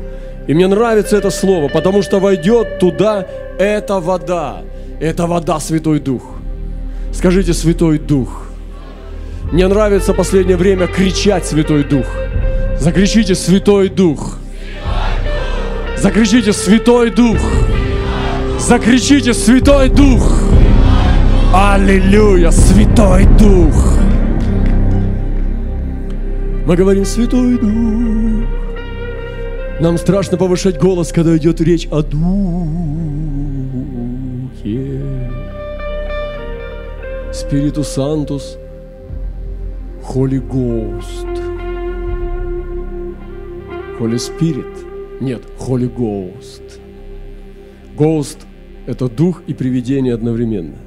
И 0.47 0.53
мне 0.53 0.67
нравится 0.67 1.17
это 1.17 1.29
слово, 1.29 1.67
потому 1.67 2.01
что 2.01 2.19
войдет 2.19 2.79
туда 2.79 3.27
эта 3.59 3.99
вода. 3.99 4.61
Это 4.99 5.27
вода 5.27 5.59
Святой 5.59 5.99
Дух. 5.99 6.23
Скажите 7.13 7.53
Святой 7.53 7.99
Дух. 7.99 8.47
Мне 9.51 9.67
нравится 9.67 10.13
последнее 10.13 10.57
время 10.57 10.87
кричать 10.87 11.45
Святой 11.45 11.83
Дух. 11.83 12.05
Закричите 12.79 13.35
Святой 13.35 13.89
Дух. 13.89 14.38
Закричите 16.01 16.53
Святой 16.53 17.09
Дух. 17.11 17.37
Закричите 18.57 19.33
Святой 19.33 19.89
Дух. 19.89 20.31
Аллилуйя, 21.53 22.51
Святой 22.51 23.25
Дух. 23.37 23.97
Мы 26.65 26.75
говорим 26.77 27.03
Святой 27.03 27.57
Дух. 27.57 28.47
Нам 29.81 29.97
страшно 29.97 30.37
повышать 30.37 30.79
голос, 30.79 31.11
когда 31.11 31.35
идет 31.35 31.59
речь 31.59 31.89
о 31.91 32.01
Духе. 32.01 32.21
Спириту 37.33 37.83
Сантус, 37.83 38.57
Holy 40.01 40.39
Ghost. 40.47 41.27
Holy 43.99 44.17
Spirit. 44.17 44.78
Нет, 45.19 45.41
Holy 45.59 45.93
Ghost. 45.93 46.79
Ghost– 47.97 48.45
это 48.85 49.09
дух 49.09 49.43
и 49.47 49.53
привидение 49.53 50.13
одновременно. 50.13 50.77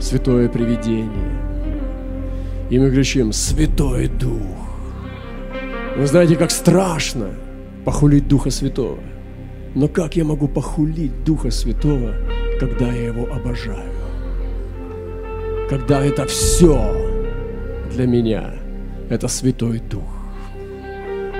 Святое 0.00 0.48
привидение. 0.48 1.08
И 2.68 2.78
мы 2.80 2.90
кричим 2.90 3.32
«Святой 3.32 4.08
Дух». 4.08 4.40
Вы 5.96 6.06
знаете, 6.06 6.34
как 6.34 6.50
страшно 6.50 7.28
похулить 7.84 8.26
Духа 8.26 8.50
Святого. 8.50 8.98
Но 9.76 9.86
как 9.86 10.16
я 10.16 10.24
могу 10.24 10.48
похулить 10.48 11.24
Духа 11.24 11.52
Святого, 11.52 12.12
когда 12.58 12.92
я 12.92 13.06
Его 13.06 13.32
обожаю? 13.32 13.92
Когда 15.70 16.04
это 16.04 16.26
все 16.26 16.92
для 17.92 18.06
меня, 18.06 18.54
это 19.10 19.28
Святой 19.28 19.78
Дух. 19.78 20.15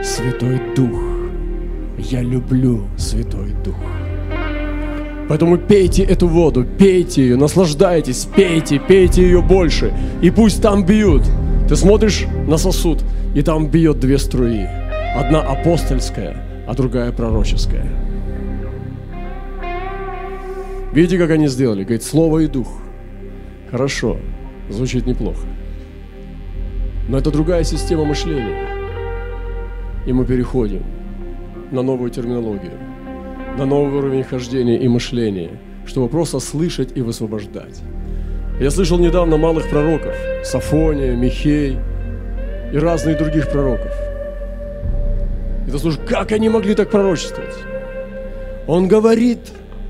Святой 0.06 0.60
Дух. 0.76 1.00
Я 1.98 2.22
люблю 2.22 2.84
Святой 2.96 3.50
Дух. 3.64 3.74
Поэтому 5.28 5.58
пейте 5.58 6.04
эту 6.04 6.28
воду, 6.28 6.64
пейте 6.64 7.22
ее, 7.22 7.36
наслаждайтесь, 7.36 8.28
пейте, 8.36 8.78
пейте 8.78 9.22
ее 9.22 9.42
больше. 9.42 9.92
И 10.22 10.30
пусть 10.30 10.62
там 10.62 10.86
бьют. 10.86 11.24
Ты 11.68 11.74
смотришь 11.74 12.24
на 12.46 12.56
сосуд, 12.56 13.02
и 13.34 13.42
там 13.42 13.68
бьет 13.68 13.98
две 13.98 14.18
струи. 14.18 14.68
Одна 15.16 15.40
апостольская, 15.40 16.36
а 16.68 16.74
другая 16.74 17.10
пророческая. 17.10 17.90
Видите, 20.92 21.18
как 21.18 21.30
они 21.30 21.48
сделали? 21.48 21.82
Говорит, 21.82 22.04
слово 22.04 22.38
и 22.38 22.46
дух. 22.46 22.68
Хорошо, 23.72 24.18
звучит 24.70 25.04
неплохо. 25.04 25.48
Но 27.08 27.18
это 27.18 27.32
другая 27.32 27.64
система 27.64 28.04
мышления. 28.04 28.75
И 30.06 30.12
мы 30.12 30.24
переходим 30.24 30.84
на 31.72 31.82
новую 31.82 32.10
терминологию, 32.10 32.78
на 33.58 33.66
новый 33.66 33.98
уровень 33.98 34.22
хождения 34.22 34.78
и 34.78 34.88
мышления, 34.88 35.50
чтобы 35.84 36.08
просто 36.08 36.38
слышать 36.38 36.96
и 36.96 37.02
высвобождать. 37.02 37.82
Я 38.60 38.70
слышал 38.70 38.98
недавно 38.98 39.36
малых 39.36 39.68
пророков, 39.68 40.14
Сафония, 40.44 41.16
Михей 41.16 41.76
и 42.72 42.78
разных 42.78 43.18
других 43.18 43.50
пророков. 43.50 43.92
И 45.66 45.70
ты 45.70 45.78
слушаешь, 45.78 46.08
как 46.08 46.32
они 46.32 46.48
могли 46.48 46.74
так 46.74 46.90
пророчествовать? 46.90 47.56
Он 48.68 48.88
говорит, 48.88 49.40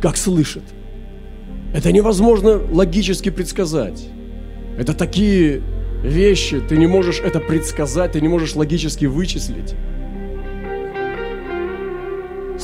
как 0.00 0.16
слышит. 0.16 0.62
Это 1.74 1.92
невозможно 1.92 2.60
логически 2.70 3.28
предсказать. 3.28 4.08
Это 4.78 4.94
такие 4.94 5.60
вещи, 6.02 6.60
ты 6.60 6.76
не 6.76 6.86
можешь 6.86 7.20
это 7.20 7.40
предсказать, 7.40 8.12
ты 8.12 8.20
не 8.20 8.28
можешь 8.28 8.56
логически 8.56 9.04
вычислить. 9.04 9.74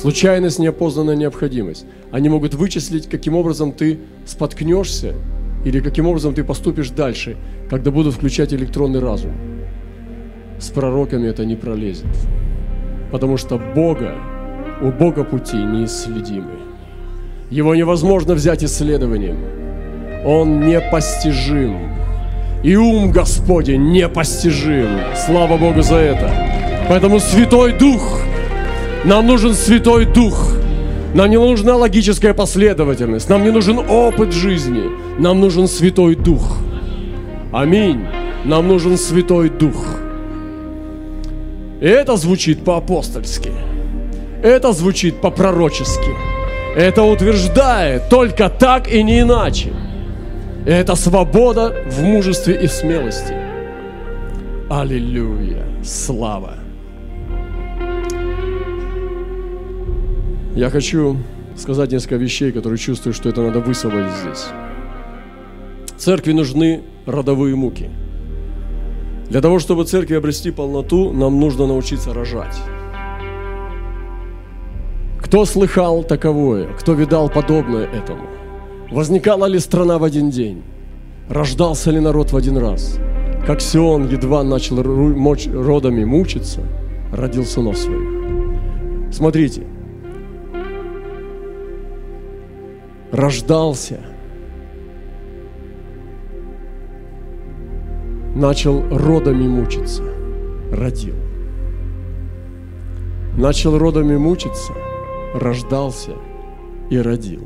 Случайность, 0.03 0.59
неопознанная 0.59 1.15
необходимость. 1.15 1.87
Они 2.11 2.29
могут 2.29 2.55
вычислить, 2.55 3.09
каким 3.09 3.37
образом 3.37 3.71
ты 3.71 4.01
споткнешься 4.27 5.15
или 5.65 5.79
каким 5.79 6.09
образом 6.09 6.35
ты 6.35 6.43
поступишь 6.43 6.91
дальше, 6.91 7.37
когда 7.71 7.93
будут 7.93 8.15
включать 8.15 8.53
электронный 8.53 8.99
разум. 8.99 9.31
С 10.59 10.71
пророками 10.71 11.29
это 11.29 11.45
не 11.45 11.55
пролезет. 11.55 12.09
Потому 13.13 13.37
что 13.37 13.61
Бога, 13.77 14.17
у 14.83 14.91
Бога 14.91 15.23
пути 15.23 15.57
неисследимы. 15.57 16.59
Его 17.49 17.77
невозможно 17.77 18.35
взять 18.35 18.65
исследованием. 18.65 19.37
Он 20.27 20.67
непостижим. 20.67 21.79
И 22.65 22.75
ум 22.75 23.13
Господень 23.13 23.93
непостижим. 23.93 24.99
Слава 25.15 25.57
Богу 25.57 25.83
за 25.83 25.99
это. 25.99 26.29
Поэтому 26.89 27.21
Святой 27.21 27.73
Дух– 27.79 28.21
нам 29.05 29.27
нужен 29.27 29.55
Святой 29.55 30.07
Дух. 30.07 30.55
Нам 31.15 31.31
не 31.31 31.37
нужна 31.37 31.77
логическая 31.77 32.35
последовательность. 32.35 33.29
Нам 33.29 33.43
не 33.43 33.51
нужен 33.51 33.79
опыт 33.79 34.33
жизни. 34.33 34.85
Нам 35.19 35.41
нужен 35.41 35.69
Святой 35.69 36.15
Дух. 36.15 36.59
Аминь. 37.53 38.07
Нам 38.45 38.69
нужен 38.69 38.97
Святой 38.97 39.51
Дух. 39.51 39.99
И 41.81 41.87
это 41.87 42.17
звучит 42.17 42.65
по-апостольски. 42.65 43.51
Это 44.43 44.73
звучит 44.73 45.21
по-пророчески. 45.21 46.11
Это 46.77 47.03
утверждает 47.03 48.09
только 48.09 48.49
так 48.49 48.89
и 48.89 49.03
не 49.03 49.21
иначе. 49.21 49.73
Это 50.65 50.95
свобода 50.95 51.75
в 51.91 52.03
мужестве 52.03 52.55
и 52.63 52.69
смелости. 52.69 53.35
Аллилуйя! 54.71 55.65
Слава! 55.85 56.62
Я 60.55 60.69
хочу 60.69 61.17
сказать 61.57 61.93
несколько 61.93 62.17
вещей, 62.17 62.53
которые 62.53 62.79
чувствую, 62.79 63.15
что 63.15 63.31
это 63.31 63.43
надо 63.43 63.61
высвободить 63.61 64.13
здесь. 64.17 64.47
Церкви 65.97 66.33
нужны 66.33 66.83
родовые 67.07 67.57
муки. 67.57 67.89
Для 69.31 69.41
того, 69.41 69.59
чтобы 69.59 69.85
церкви 69.85 70.15
обрести 70.15 70.51
полноту, 70.51 71.11
нам 71.13 71.41
нужно 71.41 71.67
научиться 71.67 72.13
рожать. 72.13 72.57
Кто 75.23 75.47
слыхал 75.47 76.05
таковое? 76.05 76.67
Кто 76.79 76.93
видал 76.93 77.31
подобное 77.31 77.87
этому? 77.87 78.27
Возникала 78.91 79.47
ли 79.47 79.59
страна 79.59 79.97
в 79.97 80.05
один 80.05 80.29
день? 80.29 80.63
Рождался 81.31 81.91
ли 81.91 82.01
народ 82.01 82.33
в 82.33 82.37
один 82.37 82.59
раз? 82.59 82.99
Как 83.47 83.63
Сион 83.63 84.07
едва 84.07 84.43
начал 84.45 84.83
родами 84.83 86.05
мучиться, 86.05 86.61
родил 87.11 87.47
сынов 87.47 87.79
своих. 87.79 88.11
Смотрите, 89.11 89.67
рождался, 93.13 94.01
начал 98.35 98.83
родами 98.89 99.47
мучиться, 99.47 100.03
родил. 100.73 101.15
Начал 103.37 103.79
родами 103.79 104.17
мучиться, 104.17 104.73
рождался 105.35 106.13
и 106.91 106.99
родил. 106.99 107.45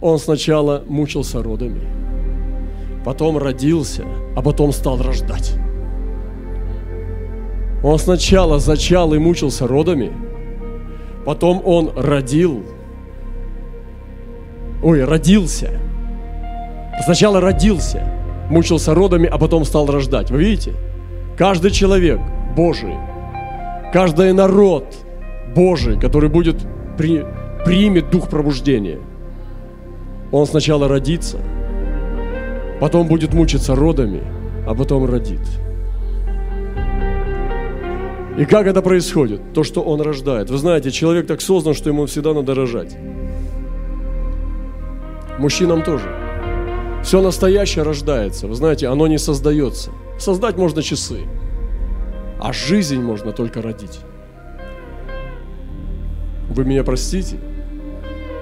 Он 0.00 0.18
сначала 0.18 0.84
мучился 0.88 1.40
родами, 1.42 1.82
потом 3.04 3.38
родился, 3.38 4.04
а 4.36 4.42
потом 4.42 4.72
стал 4.72 5.00
рождать. 5.00 5.54
Он 7.84 7.98
сначала 7.98 8.58
зачал 8.58 9.14
и 9.14 9.18
мучился 9.18 9.68
родами, 9.68 10.12
потом 11.24 11.62
он 11.64 11.92
родил, 11.96 12.64
ой, 14.82 15.04
родился. 15.04 15.70
Сначала 17.04 17.40
родился, 17.40 18.04
мучился 18.50 18.94
родами, 18.94 19.26
а 19.26 19.38
потом 19.38 19.64
стал 19.64 19.86
рождать. 19.86 20.30
Вы 20.30 20.38
видите? 20.38 20.74
Каждый 21.36 21.70
человек 21.70 22.20
Божий, 22.54 22.94
каждый 23.92 24.32
народ 24.32 24.94
Божий, 25.54 25.98
который 25.98 26.28
будет 26.28 26.56
при, 26.98 27.24
примет 27.64 28.10
дух 28.10 28.28
пробуждения. 28.28 28.98
Он 30.30 30.46
сначала 30.46 30.88
родится, 30.88 31.38
потом 32.80 33.08
будет 33.08 33.32
мучиться 33.34 33.74
родами, 33.74 34.22
а 34.66 34.74
потом 34.74 35.04
родит. 35.06 35.40
И 38.38 38.46
как 38.46 38.66
это 38.66 38.80
происходит? 38.80 39.52
То, 39.52 39.62
что 39.62 39.82
он 39.82 40.00
рождает. 40.00 40.48
Вы 40.48 40.56
знаете, 40.56 40.90
человек 40.90 41.26
так 41.26 41.42
создан, 41.42 41.74
что 41.74 41.90
ему 41.90 42.06
всегда 42.06 42.32
надо 42.32 42.54
рожать. 42.54 42.96
Мужчинам 45.38 45.82
тоже. 45.82 46.08
Все 47.02 47.20
настоящее 47.20 47.84
рождается. 47.84 48.46
Вы 48.46 48.54
знаете, 48.54 48.88
оно 48.88 49.06
не 49.06 49.18
создается. 49.18 49.90
Создать 50.18 50.56
можно 50.56 50.82
часы, 50.82 51.22
а 52.40 52.52
жизнь 52.52 53.00
можно 53.00 53.32
только 53.32 53.60
родить. 53.60 54.00
Вы 56.48 56.64
меня 56.64 56.84
простите, 56.84 57.38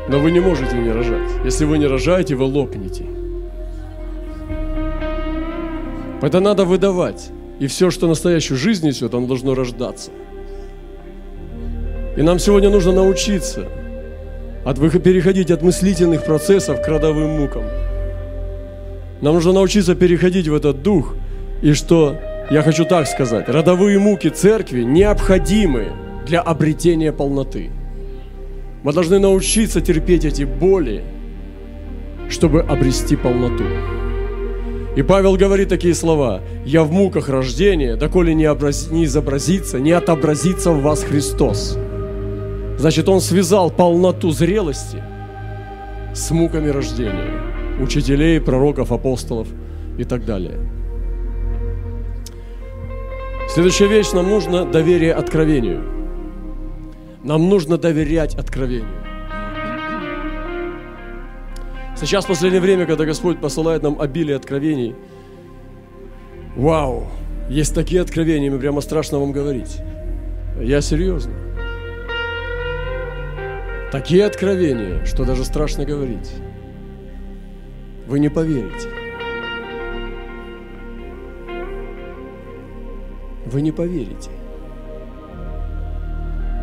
но 0.09 0.18
вы 0.18 0.30
не 0.30 0.40
можете 0.40 0.76
не 0.76 0.90
рожать. 0.90 1.30
Если 1.44 1.65
вы 1.65 1.78
не 1.78 1.86
рожаете, 1.86 2.34
вы 2.34 2.45
лопнете. 2.45 3.06
Это 6.21 6.41
надо 6.41 6.65
выдавать. 6.65 7.30
И 7.60 7.67
все, 7.67 7.91
что 7.91 8.08
настоящую 8.08 8.58
жизнь 8.58 8.86
несет, 8.86 9.15
оно 9.15 9.26
должно 9.26 9.54
рождаться. 9.54 10.10
И 12.17 12.23
нам 12.23 12.38
сегодня 12.38 12.69
нужно 12.69 12.93
научиться 12.93 13.69
от, 14.64 14.78
переходить 15.02 15.50
от 15.50 15.62
мыслительных 15.62 16.25
процессов 16.25 16.82
к 16.82 16.88
родовым 16.88 17.40
мукам. 17.40 17.64
Нам 19.20 19.34
нужно 19.34 19.52
научиться 19.52 19.94
переходить 19.94 20.49
в 20.49 20.54
этот 20.54 20.82
дух. 20.82 21.14
И 21.62 21.75
что, 21.75 22.16
я 22.50 22.62
хочу 22.62 22.84
так 22.84 23.06
сказать, 23.06 23.49
родовые 23.49 23.99
муки 23.99 24.28
церкви 24.28 24.82
необходимы 24.82 25.88
для 26.26 26.40
обретения 26.40 27.12
полноты. 27.12 27.70
Мы 28.82 28.92
должны 28.92 29.18
научиться 29.18 29.82
терпеть 29.82 30.25
эти 30.25 30.44
боли, 30.44 31.02
чтобы 32.30 32.62
обрести 32.62 33.16
полноту. 33.16 33.64
И 34.96 35.02
Павел 35.02 35.36
говорит 35.36 35.68
такие 35.68 35.94
слова. 35.94 36.40
«Я 36.64 36.82
в 36.82 36.90
муках 36.90 37.28
рождения, 37.28 37.96
доколе 37.96 38.34
не, 38.34 38.50
образ... 38.50 38.90
не 38.90 39.04
изобразится, 39.04 39.78
не 39.78 39.92
отобразится 39.92 40.73
в 40.73 40.82
вас 40.82 41.04
Христос». 41.04 41.78
Значит, 42.80 43.08
он 43.08 43.21
связал 43.21 43.71
полноту 43.71 44.30
зрелости 44.30 45.02
с 46.12 46.30
муками 46.30 46.69
рождения. 46.69 47.30
Учителей, 47.80 48.40
пророков, 48.40 48.90
апостолов 48.90 49.47
и 49.99 50.04
так 50.04 50.25
далее. 50.25 50.58
Следующая 53.49 53.86
вещь, 53.86 54.12
нам 54.12 54.28
нужно 54.28 54.64
доверие 54.64 55.14
откровению– 55.14 55.84
нам 57.23 57.49
нужно 57.49 57.76
доверять 57.76 58.34
откровению. 58.34 58.88
Сейчас, 61.97 62.25
в 62.25 62.28
последнее 62.28 62.62
время, 62.62 62.86
когда 62.86 63.04
Господь 63.04 63.40
посылает 63.40 63.82
нам 63.82 64.00
обилие 64.00 64.36
откровений, 64.36 64.95
вау, 66.56 67.08
есть 67.50 67.75
такие 67.75 68.00
откровения, 68.00 68.50
мне 68.50 68.58
прямо 68.58 68.80
страшно 68.80 69.19
вам 69.19 69.32
говорить. 69.32 69.78
Я 70.58 70.80
серьезно. 70.80 71.34
Такие 73.91 74.25
откровения, 74.25 75.05
что 75.05 75.25
даже 75.25 75.45
страшно 75.45 75.85
говорить. 75.85 76.33
Вы 78.07 78.21
не 78.21 78.29
поверите. 78.29 78.89
Вы 83.47 83.63
не 83.63 83.73
поверите. 83.73 84.31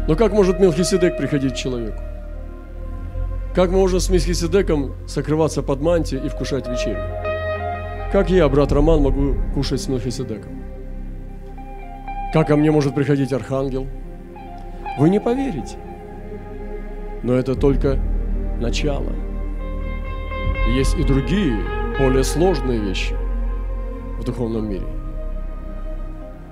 Но 0.07 0.15
как 0.15 0.31
может 0.31 0.61
Мелхиседек 0.61 1.17
приходить 1.17 1.51
к 1.51 1.57
человеку? 1.57 2.01
Как 3.53 3.71
можно 3.71 3.99
с 3.99 4.09
Мелхиседеком 4.09 4.95
сокрываться 5.05 5.61
под 5.61 5.81
мантией 5.81 6.25
и 6.25 6.29
вкушать 6.29 6.65
вечерю? 6.65 7.03
Как 8.13 8.29
я, 8.29 8.47
брат 8.47 8.71
Роман, 8.71 9.01
могу 9.01 9.35
кушать 9.53 9.81
с 9.81 9.89
Мелхиседеком? 9.89 10.63
Как 12.31 12.47
ко 12.47 12.55
мне 12.55 12.71
может 12.71 12.95
приходить 12.95 13.33
архангел? 13.33 13.85
Вы 14.97 15.09
не 15.09 15.19
поверите. 15.19 15.77
Но 17.23 17.33
это 17.33 17.55
только 17.55 17.99
начало. 18.59 19.13
Есть 20.75 20.97
и 20.97 21.03
другие, 21.03 21.57
более 21.97 22.23
сложные 22.23 22.79
вещи 22.79 23.15
в 24.19 24.23
духовном 24.23 24.69
мире. 24.69 24.87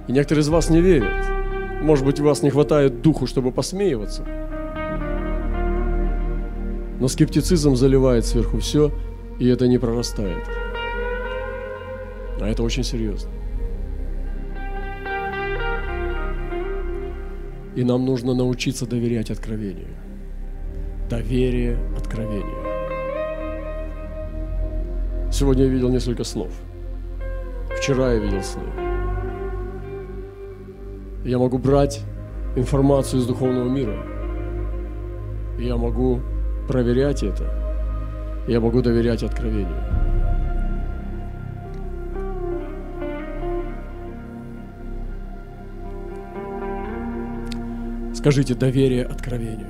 И 0.07 0.11
некоторые 0.11 0.41
из 0.41 0.49
вас 0.49 0.69
не 0.69 0.81
верят. 0.81 1.25
Может 1.81 2.05
быть, 2.05 2.19
у 2.19 2.23
вас 2.23 2.41
не 2.43 2.49
хватает 2.49 3.01
духу, 3.01 3.27
чтобы 3.27 3.51
посмеиваться. 3.51 4.23
Но 6.99 7.07
скептицизм 7.07 7.75
заливает 7.75 8.25
сверху 8.25 8.59
все, 8.59 8.91
и 9.39 9.47
это 9.47 9.67
не 9.67 9.77
прорастает. 9.77 10.43
А 12.39 12.47
это 12.47 12.63
очень 12.63 12.83
серьезно. 12.83 13.31
И 17.75 17.83
нам 17.83 18.05
нужно 18.05 18.33
научиться 18.33 18.87
доверять 18.87 19.29
откровению. 19.29 20.04
Доверие 21.09 21.77
откровению. 21.95 22.65
Сегодня 25.31 25.65
я 25.65 25.69
видел 25.69 25.89
несколько 25.89 26.23
снов. 26.23 26.51
Вчера 27.77 28.13
я 28.13 28.19
видел 28.19 28.41
сны. 28.41 28.63
Я 31.23 31.37
могу 31.37 31.59
брать 31.59 32.01
информацию 32.55 33.19
из 33.19 33.27
духовного 33.27 33.69
мира. 33.69 33.95
Я 35.59 35.77
могу 35.77 36.21
проверять 36.67 37.21
это. 37.21 37.43
Я 38.47 38.59
могу 38.59 38.81
доверять 38.81 39.21
откровению. 39.21 39.77
Скажите 48.15 48.55
доверие 48.55 49.05
откровению. 49.05 49.67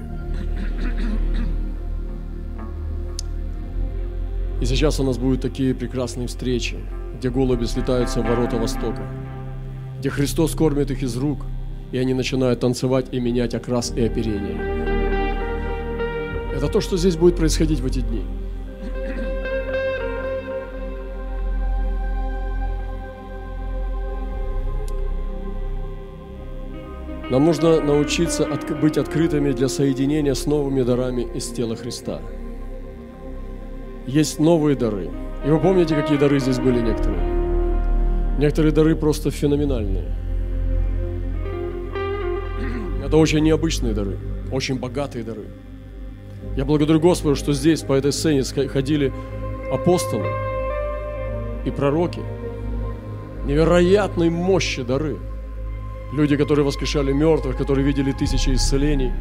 И 4.65 4.67
сейчас 4.67 4.99
у 4.99 5.03
нас 5.03 5.19
будут 5.19 5.41
такие 5.41 5.75
прекрасные 5.75 6.25
встречи, 6.25 6.77
где 7.19 7.29
голуби 7.29 7.65
слетаются 7.65 8.21
в 8.21 8.25
ворота 8.25 8.57
Востока 8.57 9.07
где 9.99 10.09
Христос 10.09 10.55
кормит 10.55 10.89
их 10.89 11.03
из 11.03 11.15
рук, 11.17 11.45
и 11.91 11.99
они 11.99 12.15
начинают 12.15 12.61
танцевать 12.61 13.07
и 13.11 13.19
менять 13.19 13.53
окрас 13.53 13.93
и 13.95 14.01
оперение. 14.03 14.55
Это 16.55 16.67
то, 16.67 16.81
что 16.81 16.97
здесь 16.97 17.15
будет 17.15 17.35
происходить 17.35 17.79
в 17.79 17.85
эти 17.85 17.99
дни. 17.99 18.23
Нам 27.29 27.45
нужно 27.45 27.81
научиться 27.81 28.47
быть 28.81 28.97
открытыми 28.97 29.51
для 29.51 29.69
соединения 29.69 30.33
с 30.33 30.47
новыми 30.47 30.81
дарами 30.81 31.23
из 31.35 31.51
тела 31.51 31.75
Христа. 31.75 32.19
Есть 34.15 34.39
новые 34.39 34.77
дары. 34.77 35.09
И 35.45 35.49
вы 35.49 35.59
помните, 35.59 35.93
какие 35.93 36.17
дары 36.17 36.39
здесь 36.39 36.57
были 36.57 36.79
некоторые? 36.79 37.19
Некоторые 38.39 38.71
дары 38.71 38.95
просто 38.95 39.29
феноменальные. 39.29 40.05
Это 43.05 43.17
очень 43.17 43.39
необычные 43.39 43.93
дары, 43.93 44.17
очень 44.53 44.79
богатые 44.79 45.25
дары. 45.25 45.47
Я 46.55 46.63
благодарю 46.63 47.01
Господа, 47.01 47.35
что 47.35 47.51
здесь 47.51 47.81
по 47.81 47.91
этой 47.91 48.13
сцене 48.13 48.43
ходили 48.69 49.11
апостолы 49.69 50.27
и 51.65 51.71
пророки. 51.71 52.21
Невероятной 53.45 54.29
мощи 54.29 54.83
дары– 54.83 55.17
Люди, 56.13 56.37
которые 56.37 56.65
воскрешали 56.65 57.11
мертвых, 57.11 57.57
которые 57.57 57.85
видели 57.85 58.13
тысячи 58.13 58.51
исцелений, 58.53 59.11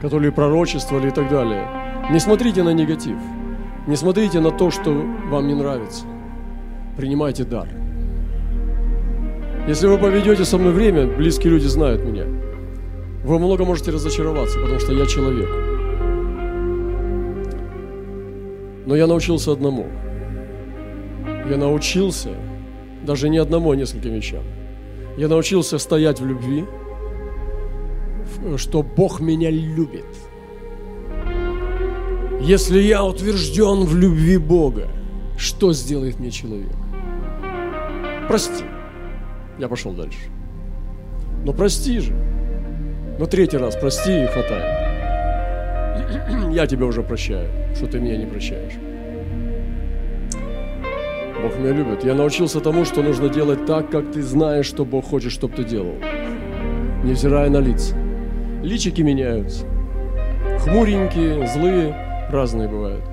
которые 0.00 0.32
пророчествовали 0.32 1.08
и 1.08 1.12
так 1.12 1.30
далее. 1.30 1.68
Не 2.10 2.18
смотрите 2.18 2.64
на 2.64 2.70
негатив. 2.70 3.18
Не 3.86 3.96
смотрите 3.96 4.40
на 4.40 4.50
то, 4.50 4.70
что 4.70 4.90
вам 4.92 5.46
не 5.46 5.54
нравится. 5.54 6.06
Принимайте 6.96 7.44
дар. 7.44 7.68
Если 9.68 9.86
вы 9.86 9.98
поведете 9.98 10.44
со 10.44 10.56
мной 10.56 10.72
время, 10.72 11.06
близкие 11.06 11.52
люди 11.52 11.66
знают 11.66 12.02
меня, 12.04 12.24
вы 13.24 13.38
много 13.38 13.64
можете 13.64 13.90
разочароваться, 13.90 14.58
потому 14.58 14.78
что 14.80 14.92
я 14.92 15.06
человек. 15.06 15.48
Но 18.86 18.96
я 18.96 19.06
научился 19.06 19.52
одному. 19.52 19.86
Я 21.48 21.56
научился 21.56 22.30
даже 23.02 23.28
не 23.28 23.38
одному, 23.38 23.70
а 23.70 23.76
нескольким 23.76 24.14
вещам. 24.14 24.42
Я 25.18 25.28
научился 25.28 25.78
стоять 25.78 26.20
в 26.20 26.26
любви, 26.26 26.64
что 28.56 28.82
Бог 28.82 29.20
меня 29.20 29.50
любит. 29.50 30.04
Если 32.44 32.78
я 32.78 33.02
утвержден 33.02 33.84
в 33.84 33.96
любви 33.96 34.36
Бога, 34.36 34.88
что 35.38 35.72
сделает 35.72 36.20
мне 36.20 36.30
человек? 36.30 36.76
Прости. 38.28 38.64
Я 39.58 39.66
пошел 39.66 39.92
дальше. 39.92 40.18
Но 41.46 41.54
прости 41.54 42.00
же. 42.00 42.12
Но 43.18 43.24
третий 43.24 43.56
раз 43.56 43.76
прости 43.76 44.24
и 44.24 44.26
хватает. 44.26 44.92
Я 46.52 46.66
тебя 46.66 46.84
уже 46.84 47.02
прощаю, 47.02 47.48
что 47.74 47.86
ты 47.86 47.98
меня 47.98 48.18
не 48.18 48.26
прощаешь. 48.26 48.74
Бог 51.42 51.56
меня 51.58 51.72
любит. 51.72 52.04
Я 52.04 52.12
научился 52.14 52.60
тому, 52.60 52.84
что 52.84 53.02
нужно 53.02 53.30
делать 53.30 53.64
так, 53.64 53.90
как 53.90 54.12
ты 54.12 54.22
знаешь, 54.22 54.66
что 54.66 54.84
Бог 54.84 55.06
хочет, 55.06 55.32
чтобы 55.32 55.54
ты 55.56 55.64
делал. 55.64 55.94
Невзирая 57.04 57.48
на 57.48 57.60
лица. 57.60 57.96
Личики 58.62 59.00
меняются. 59.00 59.64
Хмуренькие, 60.60 61.46
злые, 61.46 62.04
разные 62.34 62.68
бывают. 62.68 63.04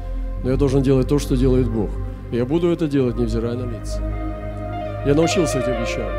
Но 0.44 0.50
я 0.50 0.58
должен 0.58 0.82
делать 0.82 1.08
то, 1.08 1.20
что 1.20 1.38
делает 1.38 1.70
Бог. 1.70 1.90
И 2.32 2.36
я 2.36 2.46
буду 2.46 2.72
это 2.72 2.88
делать, 2.88 3.18
невзирая 3.18 3.56
на 3.56 3.72
лица. 3.72 4.02
Я 5.06 5.14
научился 5.16 5.60
этим 5.60 5.82
вещам. 5.82 6.12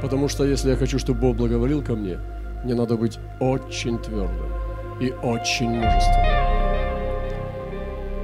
Потому 0.00 0.28
что 0.28 0.44
если 0.44 0.70
я 0.70 0.76
хочу, 0.76 0.98
чтобы 0.98 1.20
Бог 1.20 1.36
благоволил 1.36 1.82
ко 1.82 1.94
мне, 1.94 2.18
мне 2.64 2.74
надо 2.74 2.96
быть 2.96 3.18
очень 3.40 3.98
твердым 3.98 4.52
и 5.00 5.12
очень 5.22 5.70
мужественным. 5.70 6.26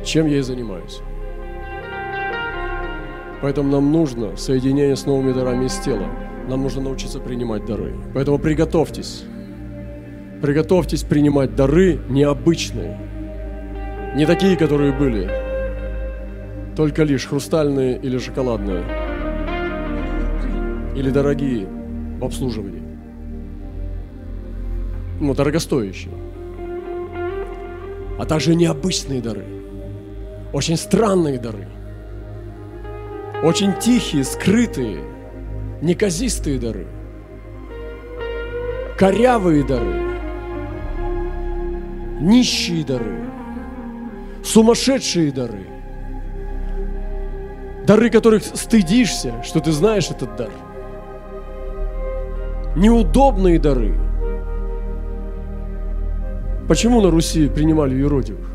Чем 0.05 0.27
я 0.27 0.39
и 0.39 0.43
занимаюсь. 0.43 1.01
Поэтому 3.41 3.71
нам 3.71 3.91
нужно 3.91 4.37
соединение 4.37 4.97
с 4.97 5.07
новыми 5.07 5.33
дарами 5.33 5.67
из 5.67 5.77
тела. 5.79 6.07
Нам 6.49 6.63
нужно 6.63 6.83
научиться 6.83 7.19
принимать 7.19 7.65
дары. 7.67 7.95
Поэтому 8.15 8.39
приготовьтесь. 8.39 9.25
Приготовьтесь 10.41 11.03
принимать 11.03 11.55
дары 11.55 12.01
необычные. 12.09 13.12
Не 14.15 14.27
такие, 14.27 14.57
которые 14.57 14.93
были. 14.93 15.31
Только 16.77 17.03
лишь 17.03 17.27
хрустальные 17.27 17.99
или 17.99 18.19
шоколадные. 18.19 18.85
Или 20.97 21.11
дорогие 21.11 21.67
в 22.19 22.25
обслуживании. 22.25 22.83
Ну, 25.21 25.35
дорогостоящие. 25.35 26.15
А 28.19 28.25
также 28.27 28.55
необычные 28.55 29.21
дары. 29.21 29.45
Очень 30.53 30.77
странные 30.77 31.39
дары– 31.39 31.67
очень 33.43 33.75
тихие, 33.75 34.23
скрытые, 34.23 35.03
неказистые 35.81 36.61
дары, 36.61 36.87
корявые 38.97 39.65
дары, 39.65 40.01
нищие 42.21 42.85
дары, 42.85 43.29
сумасшедшие 44.45 45.33
дары, 45.33 45.67
дары, 47.87 48.11
которых 48.11 48.45
стыдишься, 48.45 49.43
что 49.43 49.61
ты 49.61 49.73
знаешь 49.73 50.11
этот 50.11 50.37
дар, 50.37 50.51
неудобные 52.77 53.59
дары. 53.59 53.95
Почему 56.69 57.01
на 57.01 57.11
Руси 57.11 57.49
принимали 57.49 57.95
юродивых? 57.95 58.49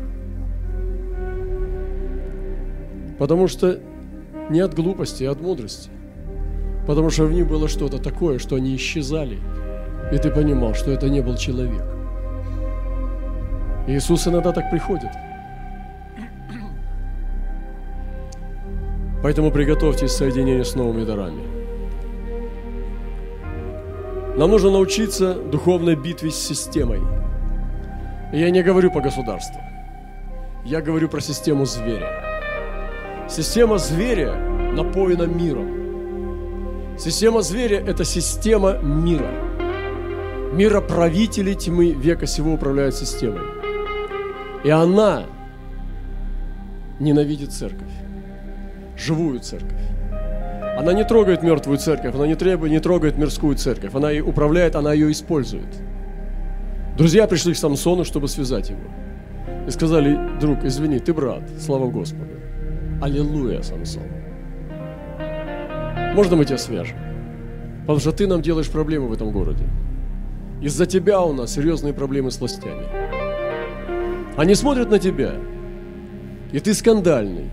Потому 3.18 3.48
что 3.48 3.78
не 4.50 4.60
от 4.60 4.74
глупости, 4.74 5.24
а 5.24 5.32
от 5.32 5.40
мудрости. 5.40 5.90
Потому 6.86 7.10
что 7.10 7.24
в 7.24 7.32
них 7.32 7.46
было 7.46 7.68
что-то 7.68 7.98
такое, 7.98 8.38
что 8.38 8.56
они 8.56 8.74
исчезали. 8.74 9.38
И 10.10 10.16
ты 10.16 10.30
понимал, 10.30 10.74
что 10.74 10.90
это 10.90 11.10
не 11.10 11.20
был 11.20 11.36
человек. 11.36 11.84
Иисус 13.86 14.26
иногда 14.26 14.52
так 14.52 14.70
приходит. 14.70 15.10
Поэтому 19.28 19.50
приготовьтесь 19.50 20.14
к 20.14 20.16
соединению 20.16 20.64
с 20.64 20.74
новыми 20.74 21.04
дарами. 21.04 21.42
Нам 24.38 24.50
нужно 24.50 24.70
научиться 24.70 25.34
духовной 25.34 25.96
битве 25.96 26.30
с 26.30 26.36
системой. 26.36 27.02
И 28.32 28.38
я 28.40 28.48
не 28.50 28.62
говорю 28.62 28.90
по 28.90 29.02
государству. 29.02 29.60
Я 30.64 30.80
говорю 30.80 31.10
про 31.10 31.20
систему 31.20 31.66
зверя. 31.66 32.08
Система 33.28 33.76
зверя 33.76 34.34
напоена 34.72 35.24
миром. 35.24 36.96
Система 36.98 37.42
зверя– 37.42 37.84
это 37.86 38.06
система 38.06 38.78
мира. 38.78 39.30
Мироправители 40.54 41.52
тьмы 41.52 41.90
века 41.90 42.26
сего 42.26 42.54
управляют 42.54 42.94
системой. 42.94 43.42
И 44.64 44.70
она 44.70 45.24
ненавидит 46.98 47.52
церковь, 47.52 47.92
живую 48.98 49.40
церковь. 49.40 49.80
Она 50.78 50.92
не 50.92 51.04
трогает 51.04 51.42
мертвую 51.42 51.78
церковь, 51.78 52.14
она 52.14 52.26
не, 52.26 52.34
требует, 52.34 52.70
не 52.70 52.80
трогает 52.80 53.18
мирскую 53.18 53.56
церковь. 53.56 53.94
Она 53.94 54.10
ее 54.10 54.22
управляет, 54.22 54.76
она 54.76 54.92
ее 54.92 55.10
использует. 55.10 55.66
Друзья 56.96 57.26
пришли 57.26 57.52
к 57.52 57.56
Самсону, 57.56 58.04
чтобы 58.04 58.28
связать 58.28 58.70
его. 58.70 58.80
И 59.66 59.70
сказали, 59.70 60.18
друг, 60.40 60.64
извини, 60.64 60.98
ты 60.98 61.12
брат, 61.12 61.42
слава 61.58 61.90
Господу. 61.90 62.30
Аллилуйя, 63.02 63.62
Самсон. 63.62 64.02
Можно 66.14 66.36
мы 66.36 66.44
тебя 66.44 66.58
свяжем? 66.58 66.96
Потому 67.80 68.00
что 68.00 68.12
ты 68.12 68.26
нам 68.26 68.42
делаешь 68.42 68.68
проблемы 68.68 69.08
в 69.08 69.12
этом 69.12 69.30
городе. 69.30 69.64
Из-за 70.60 70.86
тебя 70.86 71.20
у 71.22 71.32
нас 71.32 71.52
серьезные 71.52 71.92
проблемы 71.92 72.30
с 72.30 72.40
властями. 72.40 72.84
Они 74.36 74.54
смотрят 74.54 74.90
на 74.90 74.98
тебя, 74.98 75.34
и 76.52 76.60
ты 76.60 76.74
скандальный. 76.74 77.50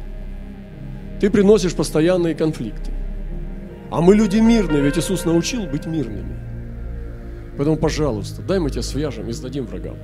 Ты 1.20 1.30
приносишь 1.30 1.76
постоянные 1.76 2.36
конфликты. 2.36 2.92
А 3.92 4.02
мы 4.02 4.16
люди 4.16 4.38
мирные, 4.38 4.82
ведь 4.82 4.98
Иисус 4.98 5.26
научил 5.26 5.66
быть 5.68 5.86
мирными. 5.86 6.36
Поэтому, 7.58 7.78
пожалуйста, 7.78 8.42
дай 8.42 8.60
мы 8.60 8.70
тебя 8.70 8.82
свяжем 8.82 9.30
и 9.30 9.32
сдадим 9.32 9.66
врагам. 9.66 9.96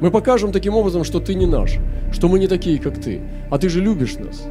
Мы 0.00 0.10
покажем 0.10 0.52
таким 0.52 0.74
образом, 0.74 1.04
что 1.04 1.20
ты 1.20 1.34
не 1.34 1.46
наш, 1.46 1.76
что 2.12 2.28
мы 2.28 2.38
не 2.38 2.46
такие, 2.46 2.78
как 2.78 3.00
ты, 3.00 3.20
а 3.50 3.58
ты 3.58 3.68
же 3.68 3.80
любишь 3.80 4.16
нас. 4.16 4.46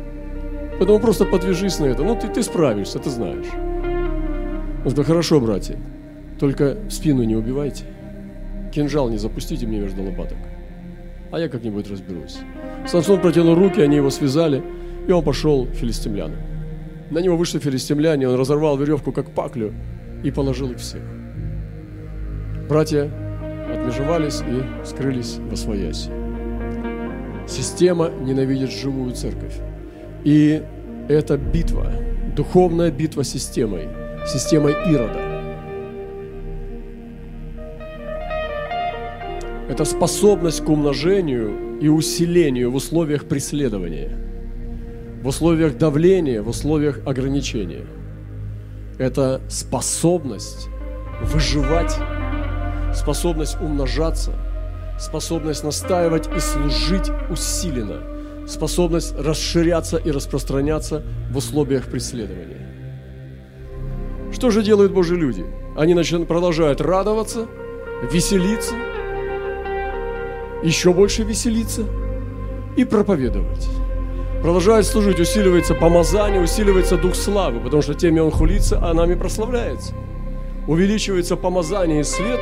Поэтому 0.77 0.99
просто 0.99 1.25
подвяжись 1.25 1.80
на 1.80 1.86
это. 1.86 2.03
Ну, 2.03 2.15
ты, 2.15 2.27
ты 2.27 2.43
справишься, 2.43 2.99
ты 2.99 3.10
знаешь. 3.10 3.47
Ну, 4.84 4.91
да 4.91 5.03
хорошо, 5.03 5.39
братья, 5.39 5.77
только 6.39 6.77
спину 6.89 7.23
не 7.23 7.36
убивайте. 7.36 7.86
Кинжал 8.71 9.10
не 9.10 9.17
запустите 9.17 9.65
мне 9.65 9.80
между 9.80 10.03
лопаток. 10.03 10.38
А 11.32 11.39
я 11.39 11.49
как-нибудь 11.49 11.89
разберусь. 11.89 12.38
Самсон 12.86 13.19
протянул 13.19 13.56
руки, 13.56 13.82
они 13.82 13.95
его 13.95 14.10
связали, 14.10 14.63
и 15.08 15.12
он 15.12 15.24
пошел 15.24 15.65
к 15.65 15.74
филистимлянам. 15.74 16.38
На 17.10 17.20
него 17.20 17.38
вышли 17.38 17.60
филистимляне, 17.60 18.28
он 18.28 18.36
разорвал 18.36 18.78
веревку, 18.78 19.12
как 19.12 19.32
паклю, 19.32 19.74
и 20.24 20.32
положил 20.32 20.72
их 20.72 20.78
всех. 20.78 21.02
Братья 22.67 23.10
отмежевались 23.72 24.41
и 24.41 24.86
скрылись 24.86 25.38
во 25.38 25.56
свояси. 25.56 26.10
Система 27.48 28.10
ненавидит 28.10 28.72
живую 28.72 29.13
церковь. 29.13 29.56
И 30.26 30.62
это 31.08 31.38
битва, 31.38 31.93
духовная 32.36 32.91
битва 32.91 33.24
с 33.24 33.30
системой, 33.30 33.88
системой 34.28 34.74
Ирода. 34.91 35.22
Это 39.70 39.86
способность 39.86 40.63
к 40.63 40.70
умножению 40.70 41.80
и 41.80 41.88
усилению 41.88 42.72
в 42.72 42.76
условиях 42.76 43.26
преследования, 43.26 44.26
в 45.21 45.27
условиях 45.27 45.77
давления, 45.77 46.41
в 46.41 46.49
условиях 46.49 46.99
ограничения. 47.06 47.86
Это 48.97 49.41
способность 49.49 50.69
выживать, 51.21 51.95
способность 52.93 53.58
умножаться, 53.62 54.34
способность 54.99 55.63
настаивать 55.63 56.27
и 56.36 56.39
служить 56.39 57.12
усиленно, 57.30 58.47
способность 58.47 59.15
расширяться 59.17 59.97
и 59.97 60.12
распространяться 60.12 61.03
в 61.32 61.38
условиях 61.38 61.86
преследования. 61.86 62.67
Что 64.32 64.51
же 64.51 64.62
делают 64.63 64.91
Божьи 64.91 65.15
люди? 65.15 65.45
Они 65.75 65.93
начинают, 65.93 66.27
продолжают 66.27 66.82
радоваться, 66.82 67.47
веселиться, 68.12 68.75
еще 70.63 70.93
больше 70.93 71.23
веселиться 71.23 71.84
и 72.75 72.84
проповедовать. 72.84 73.67
Продолжает 74.41 74.86
служить, 74.86 75.19
усиливается 75.19 75.73
помазание, 75.73 76.41
усиливается 76.41 76.95
дух 76.97 77.15
славы, 77.15 77.60
потому 77.60 77.82
что 77.82 77.95
теми 77.95 78.19
он 78.19 78.32
хулится, 78.32 78.80
а 78.82 78.93
нами 78.93 79.15
прославляется. 79.15 79.93
Увеличивается 80.67 81.36
помазание 81.36 82.02
и 82.02 82.04
свет, 82.04 82.39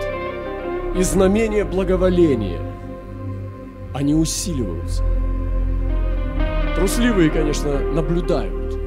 и 0.98 1.04
знамение 1.04 1.64
благоволения. 1.64 2.60
Они 3.94 4.14
усиливаются. 4.14 5.04
Трусливые, 6.76 7.30
конечно, 7.30 7.80
наблюдают. 7.80 8.78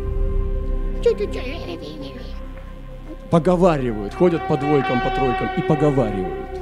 Поговаривают, 3.30 4.14
ходят 4.14 4.46
по 4.48 4.56
двойкам, 4.58 5.00
по 5.00 5.10
тройкам 5.10 5.48
и 5.56 5.62
поговаривают. 5.62 6.60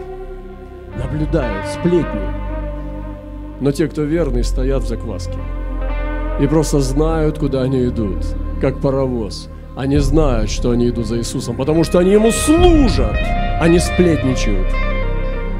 Наблюдают, 0.96 1.66
сплетни. 1.66 2.20
Но 3.60 3.72
те, 3.72 3.88
кто 3.88 4.02
верный, 4.02 4.44
стоят 4.44 4.84
в 4.84 4.86
закваске 4.86 5.38
и 6.40 6.46
просто 6.46 6.80
знают, 6.80 7.38
куда 7.38 7.62
они 7.62 7.86
идут, 7.86 8.24
как 8.60 8.80
паровоз. 8.80 9.48
Они 9.76 9.98
знают, 9.98 10.50
что 10.50 10.70
они 10.70 10.88
идут 10.88 11.06
за 11.06 11.18
Иисусом, 11.18 11.56
потому 11.56 11.84
что 11.84 11.98
они 11.98 12.12
Ему 12.12 12.30
служат, 12.30 13.16
а 13.60 13.68
не 13.68 13.78
сплетничают. 13.78 14.68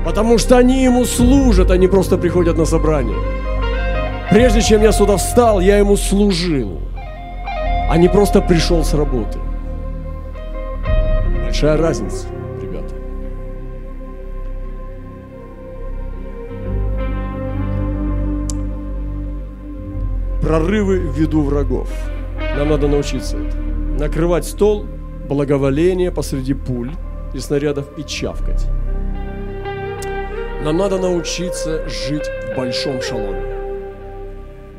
Потому 0.04 0.38
что 0.38 0.56
они 0.56 0.84
Ему 0.84 1.04
служат, 1.04 1.70
а 1.70 1.76
не 1.76 1.88
просто 1.88 2.16
приходят 2.16 2.56
на 2.56 2.64
собрание. 2.64 3.16
Прежде 4.30 4.60
чем 4.60 4.82
я 4.82 4.92
сюда 4.92 5.16
встал, 5.16 5.60
я 5.60 5.78
Ему 5.78 5.96
служил, 5.96 6.80
а 7.90 7.96
не 7.98 8.08
просто 8.08 8.40
пришел 8.40 8.84
с 8.84 8.94
работы. 8.94 9.38
Большая 11.44 11.76
разница. 11.76 12.26
Прорывы 20.46 21.00
в 21.00 21.18
виду 21.18 21.42
врагов. 21.42 21.88
Нам 22.56 22.68
надо 22.68 22.87
научиться 22.87 23.37
это. 23.37 23.56
Накрывать 23.98 24.44
стол, 24.44 24.87
благоволение 25.28 26.12
посреди 26.12 26.54
пуль 26.54 26.92
и 27.35 27.40
снарядов 27.40 27.87
и 27.98 28.04
чавкать. 28.04 28.68
Нам 30.62 30.76
надо 30.76 30.98
научиться 30.98 31.88
жить 31.88 32.30
в 32.52 32.56
большом 32.56 33.02
шаломе. 33.02 33.42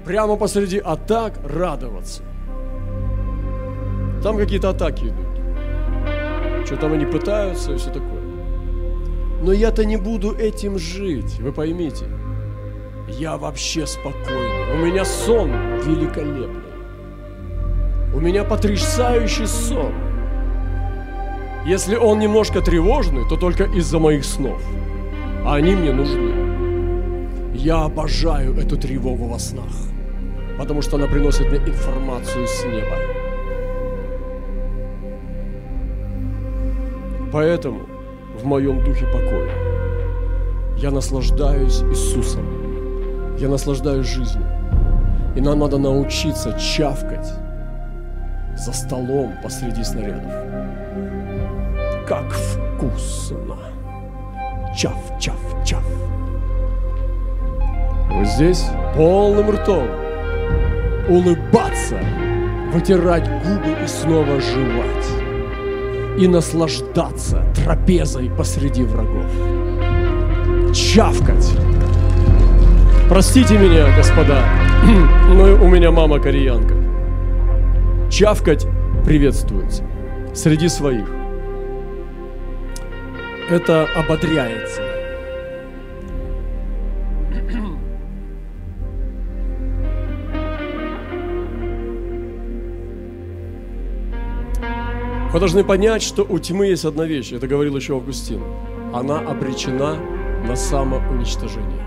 Прямо 0.05 0.37
посреди 0.37 0.77
атак 0.77 1.33
радоваться. 1.43 2.23
Там 4.23 4.37
какие-то 4.37 4.69
атаки 4.69 5.03
идут. 5.03 6.65
Что 6.65 6.77
там 6.77 6.93
они 6.93 7.05
пытаются 7.05 7.73
и 7.73 7.77
все 7.77 7.89
такое. 7.89 8.21
Но 9.43 9.51
я-то 9.51 9.83
не 9.83 9.97
буду 9.97 10.33
этим 10.33 10.79
жить, 10.79 11.41
вы 11.41 11.51
поймите 11.51 12.05
я 13.07 13.37
вообще 13.37 13.85
спокойный. 13.85 14.46
У 14.73 14.77
меня 14.77 15.05
сон 15.05 15.51
великолепный. 15.85 16.61
У 18.13 18.19
меня 18.19 18.43
потрясающий 18.43 19.45
сон. 19.45 19.93
Если 21.65 21.95
он 21.95 22.19
немножко 22.19 22.61
тревожный, 22.61 23.27
то 23.29 23.37
только 23.37 23.63
из-за 23.65 23.99
моих 23.99 24.25
снов. 24.25 24.61
А 25.45 25.55
они 25.55 25.75
мне 25.75 25.93
нужны. 25.93 27.53
Я 27.53 27.83
обожаю 27.85 28.57
эту 28.57 28.77
тревогу 28.77 29.25
во 29.25 29.39
снах, 29.39 29.73
потому 30.57 30.81
что 30.81 30.97
она 30.97 31.07
приносит 31.07 31.49
мне 31.49 31.59
информацию 31.59 32.47
с 32.47 32.65
неба. 32.65 32.97
Поэтому 37.31 37.81
в 38.35 38.45
моем 38.45 38.83
духе 38.83 39.05
покоя 39.05 39.51
я 40.77 40.91
наслаждаюсь 40.91 41.81
Иисусом 41.83 42.67
я 43.39 43.49
наслаждаюсь 43.49 44.07
жизнью. 44.07 44.56
И 45.37 45.41
нам 45.41 45.59
надо 45.59 45.77
научиться 45.77 46.59
чавкать 46.59 47.31
за 48.55 48.73
столом 48.73 49.33
посреди 49.43 49.83
снарядов. 49.83 50.31
Как 52.07 52.31
вкусно! 52.31 53.55
Чав, 54.75 54.97
чав, 55.19 55.37
чав. 55.63 55.83
Вот 58.09 58.25
здесь 58.25 58.65
полным 58.95 59.51
ртом 59.51 59.87
улыбаться, 61.07 61.99
вытирать 62.73 63.29
губы 63.43 63.75
и 63.83 63.87
снова 63.87 64.41
жевать. 64.41 66.17
И 66.17 66.27
наслаждаться 66.27 67.43
трапезой 67.53 68.31
посреди 68.35 68.81
врагов. 68.81 69.31
Чавкать 70.73 71.55
Простите 73.09 73.57
меня, 73.57 73.95
господа, 73.95 74.43
но 75.29 75.55
у 75.63 75.69
меня 75.69 75.91
мама 75.91 76.19
кореянка. 76.19 76.75
Чавкать 78.09 78.65
приветствуется 79.05 79.83
среди 80.33 80.69
своих. 80.69 81.07
Это 83.49 83.87
ободряется. 83.95 84.81
Вы 95.33 95.39
должны 95.39 95.63
понять, 95.63 96.01
что 96.01 96.23
у 96.23 96.39
тьмы 96.39 96.67
есть 96.67 96.85
одна 96.85 97.05
вещь, 97.05 97.33
это 97.33 97.47
говорил 97.47 97.75
еще 97.75 97.95
Августин. 97.95 98.41
Она 98.93 99.19
обречена 99.19 99.97
на 100.47 100.55
самоуничтожение. 100.55 101.85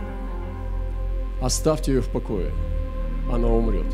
Оставьте 1.40 1.92
ее 1.92 2.02
в 2.02 2.10
покое, 2.10 2.52
она 3.32 3.48
умрет. 3.48 3.86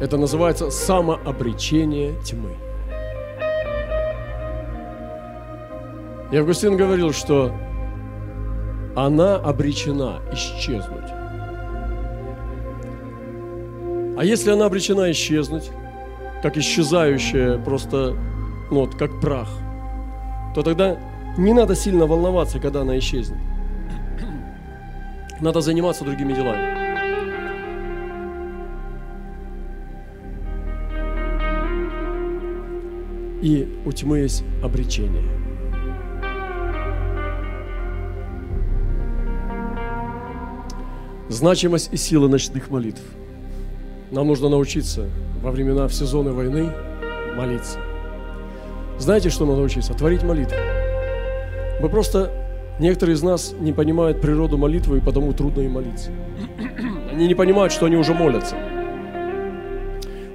Это 0.00 0.16
называется 0.16 0.70
самообречение 0.70 2.14
тьмы. 2.22 2.56
И 6.30 6.36
Августин 6.36 6.76
говорил, 6.76 7.12
что 7.12 7.52
она 8.94 9.36
обречена 9.36 10.20
исчезнуть. 10.32 11.10
А 14.18 14.24
если 14.24 14.50
она 14.50 14.66
обречена 14.66 15.10
исчезнуть, 15.12 15.70
как 16.42 16.56
исчезающая 16.56 17.58
просто, 17.58 18.14
ну 18.70 18.80
вот, 18.80 18.94
как 18.94 19.20
прах, 19.20 19.48
то 20.54 20.62
тогда 20.62 20.98
не 21.36 21.52
надо 21.52 21.74
сильно 21.74 22.06
волноваться, 22.06 22.58
когда 22.58 22.82
она 22.82 22.98
исчезнет. 22.98 23.38
Надо 25.40 25.60
заниматься 25.60 26.04
другими 26.04 26.32
делами. 26.32 26.67
И 33.40 33.68
у 33.84 33.92
тьмы 33.92 34.18
есть 34.18 34.42
обречение. 34.62 35.22
Значимость 41.28 41.90
и 41.92 41.96
сила 41.96 42.26
ночных 42.28 42.70
молитв. 42.70 43.02
Нам 44.10 44.26
нужно 44.26 44.48
научиться 44.48 45.08
во 45.42 45.50
времена, 45.50 45.86
в 45.86 45.94
сезоны 45.94 46.32
войны 46.32 46.72
молиться. 47.36 47.78
Знаете, 48.98 49.30
что 49.30 49.46
надо 49.46 49.60
учиться? 49.60 49.92
Творить 49.94 50.22
молитвы. 50.22 50.56
Мы 51.80 51.88
просто 51.88 52.32
Некоторые 52.78 53.16
из 53.16 53.22
нас 53.22 53.54
не 53.58 53.72
понимают 53.72 54.20
природу 54.20 54.56
молитвы, 54.56 54.98
и 54.98 55.00
потому 55.00 55.32
трудно 55.32 55.62
им 55.62 55.72
молиться. 55.72 56.10
Они 57.10 57.26
не 57.26 57.34
понимают, 57.34 57.72
что 57.72 57.86
они 57.86 57.96
уже 57.96 58.14
молятся. 58.14 58.54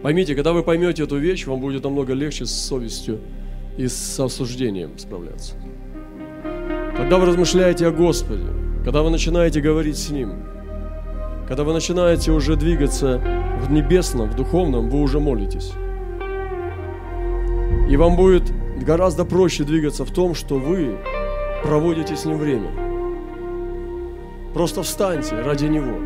Поймите, 0.04 0.36
когда 0.36 0.52
вы 0.52 0.64
поймете 0.64 1.04
эту 1.04 1.18
вещь, 1.18 1.48
вам 1.48 1.62
будет 1.62 1.86
намного 1.86 2.14
легче 2.14 2.46
с 2.46 2.52
совестью 2.52 3.22
и 3.78 3.88
с 3.88 4.20
осуждением 4.20 4.98
справляться. 4.98 5.56
Когда 6.98 7.18
вы 7.18 7.26
размышляете 7.26 7.88
о 7.88 7.92
Господе, 7.92 8.44
когда 8.84 9.02
вы 9.02 9.10
начинаете 9.10 9.62
говорить 9.62 9.98
с 9.98 10.10
Ним, 10.10 10.44
Когда 11.48 11.66
вы 11.66 11.74
начинаете 11.74 12.32
уже 12.32 12.56
двигаться 12.56 13.22
в 13.62 13.72
небесном, 13.72 14.30
в 14.30 14.36
духовном, 14.36 14.90
вы 14.90 15.02
уже 15.02 15.20
молитесь. 15.20 15.74
И 17.90 17.98
вам 17.98 18.16
будет 18.16 18.44
гораздо 18.82 19.26
проще 19.26 19.64
двигаться 19.66 20.06
в 20.06 20.12
том, 20.12 20.36
что 20.36 20.56
вы 20.56 20.98
проводите 21.64 22.16
с 22.16 22.26
Ним 22.26 22.38
время. 22.38 22.72
Просто 24.54 24.84
встаньте 24.84 25.40
ради 25.42 25.66
Него. 25.66 25.98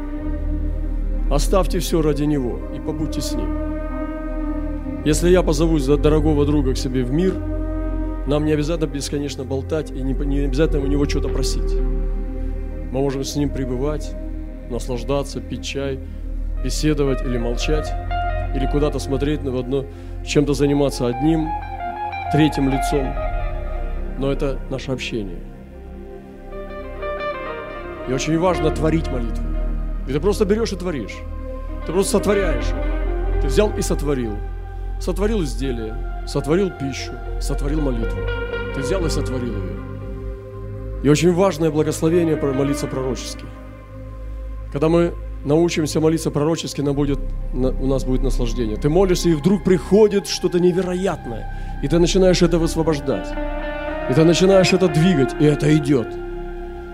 Оставьте 1.31 1.79
все 1.79 2.01
ради 2.01 2.23
Него 2.23 2.59
и 2.75 2.79
побудьте 2.79 3.21
с 3.21 3.33
Ним. 3.33 3.56
Если 5.07 5.29
я 5.29 5.41
позову 5.41 5.79
дорогого 5.79 6.45
друга 6.45 6.73
к 6.73 6.77
себе 6.77 7.01
в 7.01 7.13
мир, 7.13 7.33
нам 8.27 8.43
не 8.43 8.51
обязательно 8.51 8.87
бесконечно 8.87 9.45
болтать 9.45 9.89
и 9.89 10.01
не, 10.01 10.11
не 10.11 10.39
обязательно 10.41 10.81
у 10.81 10.85
него 10.85 11.05
что-то 11.07 11.29
просить. 11.29 11.75
Мы 12.91 12.91
можем 12.91 13.23
с 13.23 13.37
ним 13.37 13.49
пребывать, 13.49 14.13
наслаждаться, 14.69 15.39
пить 15.39 15.63
чай, 15.63 16.01
беседовать 16.61 17.21
или 17.21 17.37
молчать, 17.37 17.89
или 18.53 18.69
куда-то 18.69 18.99
смотреть 18.99 19.43
на 19.43 19.57
одно, 19.57 19.85
чем-то 20.25 20.53
заниматься 20.53 21.07
одним, 21.07 21.47
третьим 22.33 22.69
лицом. 22.69 23.13
Но 24.19 24.29
это 24.29 24.59
наше 24.69 24.91
общение. 24.91 25.39
И 28.09 28.11
очень 28.11 28.37
важно 28.37 28.71
творить 28.71 29.09
молитву. 29.09 29.45
И 30.05 30.11
ты 30.11 30.19
просто 30.19 30.43
берешь 30.43 30.73
и 30.73 30.75
творишь. 30.75 31.15
Ты 31.85 31.93
просто 31.93 32.17
сотворяешь. 32.17 32.67
Ты 33.41 33.47
взял 33.47 33.71
и 33.77 33.81
сотворил. 33.81 34.33
Сотворил 34.99 35.43
изделие, 35.43 36.23
сотворил 36.27 36.71
пищу, 36.71 37.11
сотворил 37.39 37.81
молитву. 37.81 38.19
Ты 38.75 38.81
взял 38.81 39.05
и 39.05 39.09
сотворил 39.09 39.53
ее. 39.53 39.87
И 41.03 41.09
очень 41.09 41.33
важное 41.33 41.69
благословение 41.69 42.35
молиться 42.35 42.87
пророчески. 42.87 43.45
Когда 44.71 44.89
мы 44.89 45.13
научимся 45.45 45.99
молиться 45.99 46.31
пророчески, 46.31 46.81
нам 46.81 46.95
будет, 46.95 47.19
у 47.53 47.87
нас 47.87 48.03
будет 48.03 48.23
наслаждение. 48.23 48.75
Ты 48.77 48.89
молишься, 48.89 49.29
и 49.29 49.33
вдруг 49.33 49.63
приходит 49.63 50.27
что-то 50.27 50.59
невероятное, 50.59 51.79
и 51.83 51.87
ты 51.87 51.99
начинаешь 51.99 52.41
это 52.41 52.57
высвобождать. 52.57 53.27
И 54.09 54.13
ты 54.13 54.23
начинаешь 54.23 54.73
это 54.73 54.87
двигать, 54.87 55.35
и 55.39 55.45
это 55.45 55.75
идет. 55.77 56.07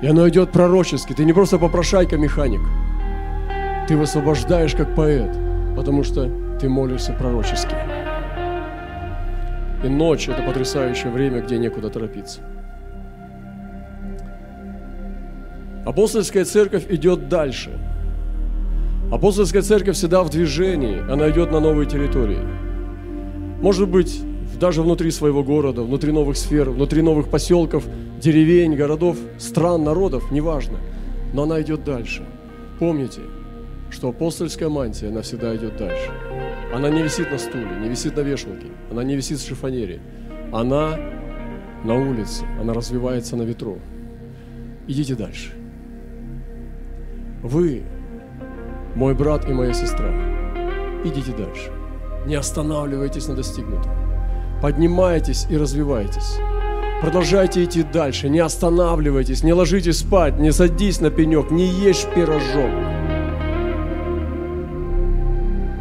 И 0.01 0.07
оно 0.07 0.27
идет 0.27 0.51
пророчески. 0.51 1.13
Ты 1.13 1.23
не 1.25 1.33
просто 1.33 1.57
попрошайка-механик. 1.57 2.61
Ты 3.87 3.95
высвобождаешь 3.95 4.75
как 4.75 4.93
поэт, 4.95 5.31
потому 5.75 6.03
что 6.03 6.29
ты 6.59 6.67
молишься 6.67 7.13
пророчески. 7.13 7.75
И 9.83 9.87
ночь– 9.89 10.27
это 10.29 10.41
потрясающее 10.43 11.11
время, 11.11 11.41
где 11.41 11.57
некуда 11.57 11.89
торопиться. 11.89 12.39
Апостольская 15.85 16.45
церковь 16.45 16.85
идет 16.89 17.27
дальше. 17.27 17.71
Апостольская 19.11 19.61
церковь 19.61 19.97
всегда 19.97 20.23
в 20.23 20.29
движении, 20.29 20.99
она 21.11 21.29
идет 21.29 21.51
на 21.51 21.59
новые 21.59 21.87
территории. 21.87 22.39
Может 23.61 23.89
быть, 23.89 24.21
даже 24.59 24.81
внутри 24.81 25.11
своего 25.11 25.43
города, 25.43 25.81
внутри 25.83 26.13
новых 26.13 26.37
сфер, 26.37 26.69
внутри 26.69 27.01
новых 27.01 27.29
поселков, 27.29 27.85
деревень, 28.21 28.75
городов, 28.75 29.17
стран, 29.37 29.83
народов, 29.83 30.31
неважно. 30.31 30.77
Но 31.33 31.43
она 31.43 31.61
идет 31.61 31.83
дальше. 31.83 32.23
Помните, 32.79 33.21
что 33.89 34.09
апостольская 34.09 34.69
мантия, 34.69 35.09
она 35.09 35.21
всегда 35.21 35.53
идет 35.55 35.75
дальше. 35.75 36.11
Она 36.73 36.89
не 36.89 37.03
висит 37.03 37.31
на 37.31 37.37
стуле, 37.37 37.69
не 37.79 37.87
висит 37.87 38.15
на 38.15 38.21
вешалке, 38.21 38.67
она 38.89 39.03
не 39.03 39.15
висит 39.15 39.37
в 39.37 39.47
шифонере. 39.47 39.99
Она 40.51 40.97
на 41.83 41.93
улице, 41.93 42.45
она 42.59 42.73
развивается 42.73 43.35
на 43.35 43.43
ветру. 43.43 43.77
Идите 44.87 45.15
дальше. 45.15 45.51
Вы, 47.43 47.83
мой 48.95 49.13
брат 49.13 49.47
и 49.47 49.53
моя 49.53 49.73
сестра, 49.73 50.09
идите 51.03 51.31
дальше. 51.31 51.71
Не 52.25 52.35
останавливайтесь 52.35 53.27
на 53.27 53.35
достигнутом. 53.35 53.91
Поднимайтесь 54.61 55.45
и 55.49 55.57
развивайтесь. 55.57 56.39
Продолжайте 57.01 57.63
идти 57.63 57.83
дальше, 57.83 58.29
не 58.29 58.39
останавливайтесь, 58.39 59.43
не 59.43 59.53
ложитесь 59.53 59.99
спать, 59.99 60.39
не 60.39 60.51
садись 60.51 61.01
на 61.01 61.11
пенек, 61.11 61.51
не 61.51 61.67
ешь 61.67 62.05
пирожок. 62.15 62.71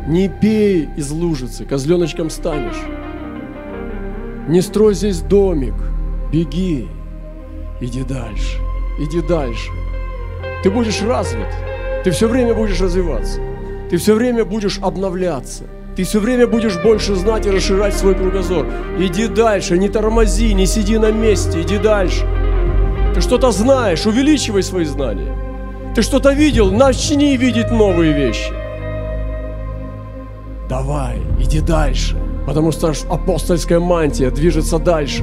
Не 0.06 0.28
пей 0.28 0.88
из 0.96 1.10
лужицы, 1.12 1.64
козленочком 1.64 2.28
станешь. 2.28 2.80
Не 4.48 4.60
строй 4.60 4.94
здесь 4.94 5.20
домик, 5.20 5.74
беги, 6.32 6.88
иди 7.80 8.02
дальше, 8.02 8.58
иди 8.98 9.20
дальше. 9.20 9.70
Ты 10.64 10.70
будешь 10.70 11.00
развит, 11.02 11.46
ты 12.02 12.10
все 12.10 12.26
время 12.26 12.52
будешь 12.52 12.80
развиваться, 12.80 13.40
ты 13.90 13.96
все 13.96 14.16
время 14.16 14.44
будешь 14.44 14.80
обновляться, 14.82 15.64
ты 15.94 16.02
все 16.02 16.18
время 16.18 16.48
будешь 16.48 16.82
больше 16.82 17.14
знать 17.14 17.46
и 17.46 17.50
расширять 17.50 17.94
свой 17.94 18.16
кругозор. 18.16 18.66
Иди 18.98 19.28
дальше, 19.28 19.78
не 19.78 19.88
тормози, 19.88 20.52
не 20.52 20.66
сиди 20.66 20.98
на 20.98 21.12
месте, 21.12 21.62
иди 21.62 21.78
дальше. 21.78 22.26
Ты 23.14 23.20
что-то 23.20 23.52
знаешь, 23.52 24.04
увеличивай 24.04 24.64
свои 24.64 24.84
знания. 24.84 25.36
Ты 25.94 26.02
что-то 26.02 26.32
видел, 26.32 26.72
начни 26.72 27.36
видеть 27.36 27.70
новые 27.70 28.12
вещи. 28.12 28.61
Давай, 30.72 31.20
иди 31.38 31.60
дальше, 31.60 32.16
потому 32.46 32.72
что 32.72 32.94
апостольская 33.10 33.78
мантия 33.78 34.30
движется 34.30 34.78
дальше. 34.78 35.22